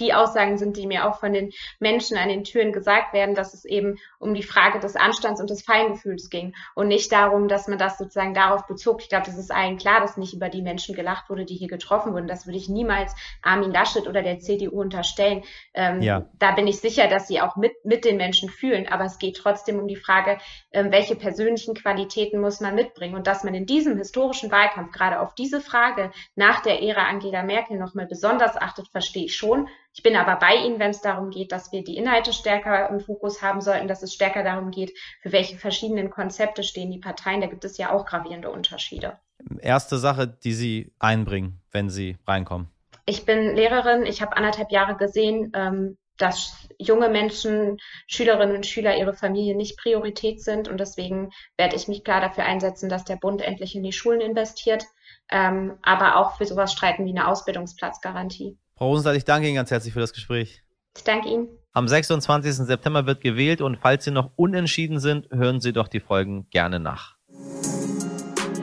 die 0.00 0.14
Aussagen 0.14 0.58
sind, 0.58 0.76
die 0.76 0.86
mir 0.86 1.06
auch 1.06 1.20
von 1.20 1.32
den 1.32 1.52
Menschen 1.78 2.16
an 2.16 2.28
den 2.28 2.42
Türen 2.42 2.72
gesagt 2.72 3.12
werden, 3.12 3.34
dass 3.34 3.54
es 3.54 3.64
eben 3.64 3.98
um 4.18 4.34
die 4.34 4.42
Frage 4.42 4.80
des 4.80 4.96
Anstands 4.96 5.40
und 5.40 5.50
des 5.50 5.62
Feingefühls 5.62 6.30
ging 6.30 6.54
und 6.74 6.88
nicht 6.88 7.12
darum, 7.12 7.48
dass 7.48 7.68
man 7.68 7.78
das 7.78 7.98
sozusagen 7.98 8.34
darauf 8.34 8.66
bezog. 8.66 9.02
Ich 9.02 9.08
glaube, 9.08 9.26
das 9.26 9.38
ist 9.38 9.52
allen 9.52 9.76
klar, 9.76 10.00
dass 10.00 10.16
nicht 10.16 10.34
über 10.34 10.48
die 10.48 10.62
Menschen 10.62 10.94
gelacht 10.94 11.28
wurde, 11.28 11.44
die 11.44 11.54
hier 11.54 11.68
getroffen 11.68 12.14
wurden. 12.14 12.26
Das 12.26 12.46
würde 12.46 12.56
ich 12.56 12.68
niemals 12.68 13.14
Armin 13.42 13.72
Laschet 13.72 14.08
oder 14.08 14.22
der 14.22 14.38
CDU 14.38 14.80
unterstellen. 14.80 15.42
Ähm, 15.74 16.00
ja. 16.00 16.26
Da 16.38 16.52
bin 16.52 16.66
ich 16.66 16.80
sicher, 16.80 17.08
dass 17.08 17.28
sie 17.28 17.40
auch 17.40 17.56
mit, 17.56 17.72
mit 17.84 18.04
den 18.04 18.16
Menschen 18.16 18.48
fühlen. 18.48 18.88
Aber 18.88 19.04
es 19.04 19.18
geht 19.18 19.36
trotzdem 19.36 19.78
um 19.78 19.86
die 19.86 19.96
Frage, 19.96 20.38
ähm, 20.72 20.90
welche 20.90 21.14
persönlichen 21.14 21.74
Qualitäten 21.74 22.40
muss 22.40 22.60
man 22.60 22.74
mitbringen 22.74 23.14
und 23.14 23.26
dass 23.26 23.44
man 23.44 23.54
in 23.54 23.66
diesem 23.66 23.98
historischen 23.98 24.50
Wahlkampf 24.50 24.92
gerade 24.92 25.20
auf 25.20 25.34
diese 25.34 25.60
Frage 25.60 26.10
nach 26.34 26.60
der 26.60 26.82
Ära 26.82 27.08
Angela 27.08 27.42
Merkel 27.42 27.78
nochmal 27.78 28.06
besonders 28.06 28.56
achtet, 28.56 28.88
verstehe 28.88 29.26
ich 29.26 29.36
schon. 29.36 29.49
Ich 29.92 30.02
bin 30.02 30.16
aber 30.16 30.36
bei 30.36 30.54
Ihnen, 30.54 30.78
wenn 30.78 30.90
es 30.90 31.00
darum 31.00 31.30
geht, 31.30 31.52
dass 31.52 31.72
wir 31.72 31.82
die 31.82 31.96
Inhalte 31.96 32.32
stärker 32.32 32.88
im 32.90 33.00
Fokus 33.00 33.42
haben 33.42 33.60
sollten, 33.60 33.88
dass 33.88 34.02
es 34.02 34.14
stärker 34.14 34.44
darum 34.44 34.70
geht, 34.70 34.92
für 35.20 35.32
welche 35.32 35.56
verschiedenen 35.56 36.10
Konzepte 36.10 36.62
stehen 36.62 36.90
die 36.90 36.98
Parteien. 36.98 37.40
Da 37.40 37.48
gibt 37.48 37.64
es 37.64 37.76
ja 37.76 37.92
auch 37.92 38.06
gravierende 38.06 38.50
Unterschiede. 38.50 39.18
Erste 39.60 39.98
Sache, 39.98 40.28
die 40.28 40.52
Sie 40.52 40.92
einbringen, 40.98 41.60
wenn 41.72 41.90
Sie 41.90 42.18
reinkommen. 42.26 42.68
Ich 43.06 43.24
bin 43.24 43.56
Lehrerin. 43.56 44.06
Ich 44.06 44.22
habe 44.22 44.36
anderthalb 44.36 44.70
Jahre 44.70 44.96
gesehen, 44.96 45.50
ähm, 45.54 45.96
dass 46.20 46.68
junge 46.78 47.08
Menschen, 47.08 47.78
Schülerinnen 48.06 48.56
und 48.56 48.66
Schüler, 48.66 48.96
ihre 48.96 49.14
Familie 49.14 49.56
nicht 49.56 49.78
Priorität 49.78 50.42
sind. 50.42 50.68
Und 50.68 50.78
deswegen 50.78 51.30
werde 51.56 51.76
ich 51.76 51.88
mich 51.88 52.04
klar 52.04 52.20
dafür 52.20 52.44
einsetzen, 52.44 52.88
dass 52.88 53.04
der 53.04 53.16
Bund 53.16 53.42
endlich 53.42 53.74
in 53.74 53.82
die 53.82 53.92
Schulen 53.92 54.20
investiert, 54.20 54.84
ähm, 55.30 55.78
aber 55.82 56.16
auch 56.16 56.36
für 56.36 56.46
sowas 56.46 56.72
streiten 56.72 57.06
wie 57.06 57.10
eine 57.10 57.26
Ausbildungsplatzgarantie. 57.26 58.58
Frau 58.80 58.88
Rosenthal, 58.88 59.14
ich 59.14 59.26
danke 59.26 59.46
Ihnen 59.46 59.56
ganz 59.56 59.70
herzlich 59.70 59.92
für 59.92 60.00
das 60.00 60.14
Gespräch. 60.14 60.62
Ich 60.96 61.04
danke 61.04 61.28
Ihnen. 61.28 61.48
Am 61.74 61.86
26. 61.86 62.66
September 62.66 63.04
wird 63.04 63.20
gewählt 63.20 63.60
und 63.60 63.76
falls 63.76 64.04
Sie 64.04 64.10
noch 64.10 64.30
unentschieden 64.36 65.00
sind, 65.00 65.30
hören 65.30 65.60
Sie 65.60 65.74
doch 65.74 65.86
die 65.86 66.00
Folgen 66.00 66.48
gerne 66.48 66.80
nach. 66.80 67.16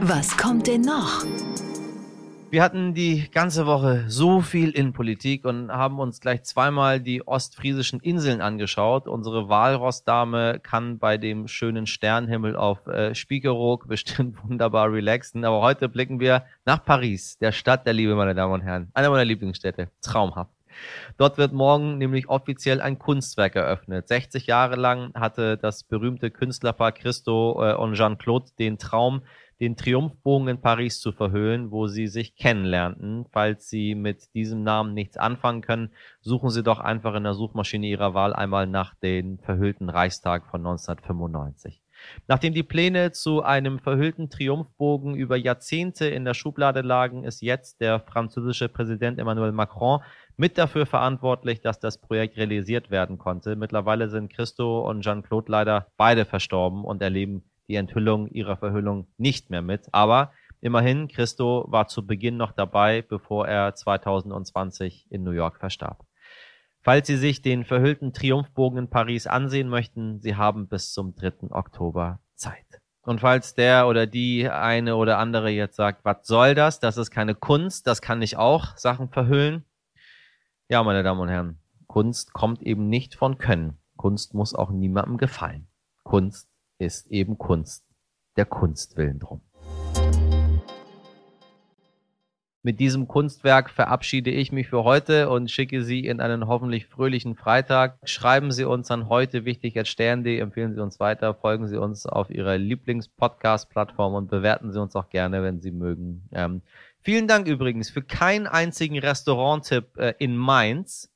Was 0.01 0.35
kommt 0.35 0.65
denn 0.65 0.81
noch? 0.81 1.23
Wir 2.49 2.63
hatten 2.63 2.93
die 2.93 3.29
ganze 3.29 3.65
Woche 3.65 4.05
so 4.07 4.39
viel 4.39 4.69
in 4.69 4.93
Politik 4.93 5.43
und 5.43 5.69
haben 5.69 5.99
uns 5.99 6.21
gleich 6.21 6.43
zweimal 6.43 7.01
die 7.01 7.27
ostfriesischen 7.27 7.99
Inseln 7.99 8.39
angeschaut. 8.39 9.05
Unsere 9.05 9.49
Walrossdame 9.49 10.61
kann 10.63 10.97
bei 10.97 11.17
dem 11.17 11.49
schönen 11.49 11.87
Sternhimmel 11.87 12.55
auf 12.55 12.87
äh, 12.87 13.13
Spiekeroog 13.13 13.89
bestimmt 13.89 14.41
wunderbar 14.43 14.93
relaxen. 14.93 15.43
Aber 15.43 15.61
heute 15.61 15.89
blicken 15.89 16.21
wir 16.21 16.45
nach 16.65 16.85
Paris, 16.85 17.37
der 17.37 17.51
Stadt 17.51 17.85
der 17.85 17.91
Liebe, 17.91 18.15
meine 18.15 18.33
Damen 18.33 18.53
und 18.53 18.61
Herren. 18.61 18.91
Eine 18.93 19.09
meiner 19.09 19.25
Lieblingsstädte. 19.25 19.89
Traumhaft. 20.01 20.51
Dort 21.17 21.37
wird 21.37 21.53
morgen 21.53 21.97
nämlich 21.97 22.29
offiziell 22.29 22.81
ein 22.81 22.99
Kunstwerk 22.99 23.55
eröffnet. 23.55 24.07
60 24.07 24.47
Jahre 24.47 24.75
lang 24.75 25.13
hatte 25.15 25.57
das 25.57 25.83
berühmte 25.83 26.31
Künstlerpaar 26.31 26.91
Christo 26.91 27.61
äh, 27.61 27.73
und 27.73 27.95
Jean-Claude 27.95 28.51
den 28.57 28.77
Traum, 28.77 29.21
den 29.59 29.75
Triumphbogen 29.75 30.47
in 30.47 30.61
Paris 30.61 30.99
zu 30.99 31.11
verhüllen, 31.11 31.71
wo 31.71 31.87
sie 31.87 32.07
sich 32.07 32.35
kennenlernten. 32.35 33.25
Falls 33.31 33.69
Sie 33.69 33.95
mit 33.95 34.33
diesem 34.33 34.63
Namen 34.63 34.93
nichts 34.93 35.17
anfangen 35.17 35.61
können, 35.61 35.91
suchen 36.21 36.49
Sie 36.49 36.63
doch 36.63 36.79
einfach 36.79 37.15
in 37.15 37.23
der 37.23 37.33
Suchmaschine 37.33 37.87
Ihrer 37.87 38.13
Wahl 38.13 38.33
einmal 38.33 38.67
nach 38.67 38.93
den 38.95 39.39
verhüllten 39.39 39.89
Reichstag 39.89 40.45
von 40.47 40.61
1995. 40.61 41.81
Nachdem 42.27 42.53
die 42.53 42.63
Pläne 42.63 43.11
zu 43.11 43.43
einem 43.43 43.79
verhüllten 43.79 44.29
Triumphbogen 44.29 45.15
über 45.15 45.35
Jahrzehnte 45.35 46.07
in 46.07 46.25
der 46.25 46.33
Schublade 46.33 46.81
lagen, 46.81 47.23
ist 47.23 47.41
jetzt 47.41 47.81
der 47.81 47.99
französische 47.99 48.69
Präsident 48.69 49.19
Emmanuel 49.19 49.51
Macron 49.51 50.01
mit 50.35 50.57
dafür 50.57 50.85
verantwortlich, 50.85 51.61
dass 51.61 51.79
das 51.79 51.99
Projekt 51.99 52.37
realisiert 52.37 52.91
werden 52.91 53.17
konnte. 53.17 53.55
Mittlerweile 53.55 54.09
sind 54.09 54.31
Christo 54.31 54.87
und 54.87 55.01
Jean-Claude 55.01 55.51
leider 55.51 55.87
beide 55.97 56.25
verstorben 56.25 56.85
und 56.85 57.01
erleben 57.01 57.46
die 57.67 57.75
Enthüllung 57.75 58.27
ihrer 58.27 58.57
Verhüllung 58.57 59.07
nicht 59.17 59.49
mehr 59.49 59.61
mit. 59.61 59.87
Aber 59.91 60.31
immerhin, 60.61 61.07
Christo 61.07 61.65
war 61.67 61.87
zu 61.87 62.05
Beginn 62.05 62.37
noch 62.37 62.51
dabei, 62.51 63.01
bevor 63.01 63.47
er 63.47 63.75
2020 63.75 65.07
in 65.09 65.23
New 65.23 65.31
York 65.31 65.59
verstarb. 65.59 66.05
Falls 66.81 67.07
Sie 67.07 67.17
sich 67.17 67.41
den 67.41 67.65
verhüllten 67.65 68.13
Triumphbogen 68.13 68.79
in 68.79 68.89
Paris 68.89 69.27
ansehen 69.27 69.67
möchten, 69.67 70.21
Sie 70.21 70.35
haben 70.35 70.67
bis 70.67 70.93
zum 70.93 71.15
3. 71.15 71.51
Oktober 71.51 72.19
Zeit. 72.35 72.81
Und 73.01 73.21
falls 73.21 73.55
der 73.55 73.87
oder 73.87 74.05
die 74.05 74.49
eine 74.49 74.95
oder 74.95 75.17
andere 75.17 75.49
jetzt 75.49 75.75
sagt, 75.75 76.03
was 76.03 76.27
soll 76.27 76.55
das? 76.55 76.79
Das 76.79 76.97
ist 76.97 77.11
keine 77.11 77.35
Kunst, 77.35 77.87
das 77.87 78.01
kann 78.01 78.19
nicht 78.19 78.37
auch 78.37 78.75
Sachen 78.77 79.09
verhüllen. 79.09 79.65
Ja, 80.69 80.83
meine 80.83 81.03
Damen 81.03 81.21
und 81.21 81.29
Herren, 81.29 81.59
Kunst 81.87 82.33
kommt 82.33 82.61
eben 82.63 82.89
nicht 82.89 83.15
von 83.15 83.37
Können. 83.37 83.77
Kunst 83.95 84.33
muss 84.33 84.53
auch 84.53 84.71
niemandem 84.71 85.17
gefallen. 85.17 85.67
Kunst 86.03 86.49
ist 86.79 87.07
eben 87.07 87.37
Kunst, 87.37 87.85
der 88.35 88.45
Kunst 88.45 88.97
willen 88.97 89.19
drum. 89.19 89.41
Mit 92.67 92.81
diesem 92.81 93.07
Kunstwerk 93.07 93.69
verabschiede 93.69 94.29
ich 94.29 94.51
mich 94.51 94.67
für 94.67 94.83
heute 94.83 95.29
und 95.29 95.49
schicke 95.49 95.83
Sie 95.83 96.05
in 96.05 96.19
einen 96.19 96.47
hoffentlich 96.47 96.87
fröhlichen 96.87 97.35
Freitag. 97.35 97.97
Schreiben 98.03 98.51
Sie 98.51 98.65
uns 98.65 98.91
an 98.91 99.07
heute 99.07 99.45
wichtig 99.45 99.77
als 99.77 99.87
Stern.de, 99.87 100.39
empfehlen 100.39 100.73
Sie 100.73 100.81
uns 100.81 100.99
weiter, 100.99 101.33
folgen 101.33 101.69
Sie 101.69 101.77
uns 101.77 102.05
auf 102.05 102.29
Ihrer 102.29 102.57
Lieblings-Podcast-Plattform 102.57 104.15
und 104.15 104.29
bewerten 104.29 104.73
Sie 104.73 104.81
uns 104.81 104.97
auch 104.97 105.07
gerne, 105.07 105.43
wenn 105.43 105.61
Sie 105.61 105.71
mögen. 105.71 106.27
Ähm, 106.33 106.61
vielen 106.99 107.29
Dank 107.29 107.47
übrigens 107.47 107.89
für 107.89 108.01
keinen 108.01 108.47
einzigen 108.47 108.99
Restaurant-Tipp 108.99 109.95
äh, 109.95 110.15
in 110.17 110.35
Mainz. 110.35 111.09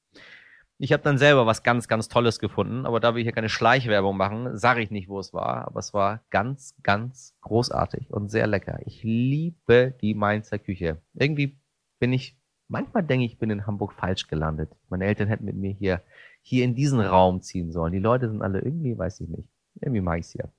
Ich 0.83 0.91
habe 0.93 1.03
dann 1.03 1.19
selber 1.19 1.45
was 1.45 1.61
ganz, 1.61 1.87
ganz 1.87 2.07
Tolles 2.07 2.39
gefunden, 2.39 2.87
aber 2.87 2.99
da 2.99 3.13
wir 3.13 3.21
hier 3.21 3.33
keine 3.33 3.49
Schleichwerbung 3.49 4.17
machen, 4.17 4.57
sage 4.57 4.81
ich 4.81 4.89
nicht, 4.89 5.09
wo 5.09 5.19
es 5.19 5.31
war. 5.31 5.67
Aber 5.67 5.77
es 5.77 5.93
war 5.93 6.21
ganz, 6.31 6.75
ganz 6.81 7.35
großartig 7.41 8.09
und 8.09 8.29
sehr 8.29 8.47
lecker. 8.47 8.79
Ich 8.85 9.03
liebe 9.03 9.93
die 10.01 10.15
Mainzer 10.15 10.57
Küche. 10.57 10.99
Irgendwie 11.13 11.55
bin 11.99 12.11
ich, 12.13 12.35
manchmal 12.67 13.03
denke 13.03 13.27
ich, 13.27 13.37
bin 13.37 13.51
in 13.51 13.67
Hamburg 13.67 13.93
falsch 13.93 14.27
gelandet. 14.27 14.71
Meine 14.89 15.05
Eltern 15.05 15.27
hätten 15.27 15.45
mit 15.45 15.55
mir 15.55 15.71
hier, 15.71 16.01
hier 16.41 16.65
in 16.65 16.73
diesen 16.73 16.99
Raum 16.99 17.43
ziehen 17.43 17.71
sollen. 17.71 17.93
Die 17.93 17.99
Leute 17.99 18.27
sind 18.27 18.41
alle 18.41 18.57
irgendwie, 18.61 18.97
weiß 18.97 19.19
ich 19.19 19.29
nicht. 19.29 19.49
Irgendwie 19.81 20.01
mag 20.01 20.17
ich's 20.17 20.31
hier. 20.31 20.49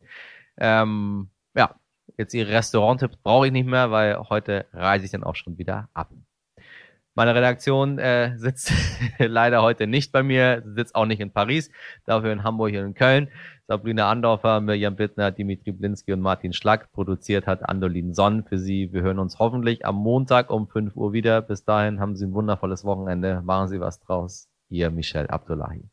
Ähm, 0.56 1.30
ja, 1.56 1.74
jetzt 2.16 2.32
ihre 2.32 2.52
Restauranttipps 2.52 3.16
brauche 3.16 3.48
ich 3.48 3.52
nicht 3.52 3.66
mehr, 3.66 3.90
weil 3.90 4.16
heute 4.28 4.66
reise 4.72 5.04
ich 5.04 5.10
dann 5.10 5.24
auch 5.24 5.34
schon 5.34 5.58
wieder 5.58 5.88
ab. 5.94 6.12
Meine 7.14 7.34
Redaktion 7.34 7.98
äh, 7.98 8.38
sitzt 8.38 8.72
leider 9.18 9.62
heute 9.62 9.86
nicht 9.86 10.12
bei 10.12 10.22
mir, 10.22 10.62
sitzt 10.64 10.94
auch 10.94 11.04
nicht 11.04 11.20
in 11.20 11.30
Paris, 11.30 11.70
dafür 12.06 12.32
in 12.32 12.42
Hamburg 12.42 12.72
und 12.72 12.78
in 12.78 12.94
Köln. 12.94 13.28
Sabrina 13.68 14.10
Andorfer, 14.10 14.60
Mirjam 14.60 14.96
Bittner, 14.96 15.30
Dimitri 15.30 15.72
Blinski 15.72 16.12
und 16.12 16.20
Martin 16.20 16.52
Schlack 16.52 16.90
produziert 16.92 17.46
hat 17.46 17.68
Andolin 17.68 18.14
Sonn 18.14 18.44
für 18.44 18.58
Sie. 18.58 18.92
Wir 18.92 19.02
hören 19.02 19.18
uns 19.18 19.38
hoffentlich 19.38 19.84
am 19.84 19.96
Montag 19.96 20.50
um 20.50 20.68
5 20.68 20.96
Uhr 20.96 21.12
wieder. 21.12 21.42
Bis 21.42 21.64
dahin 21.64 22.00
haben 22.00 22.16
Sie 22.16 22.26
ein 22.26 22.32
wundervolles 22.32 22.84
Wochenende. 22.84 23.42
Machen 23.42 23.68
Sie 23.68 23.80
was 23.80 24.00
draus. 24.00 24.48
Ihr 24.68 24.90
Michel 24.90 25.26
Abdullahi. 25.28 25.84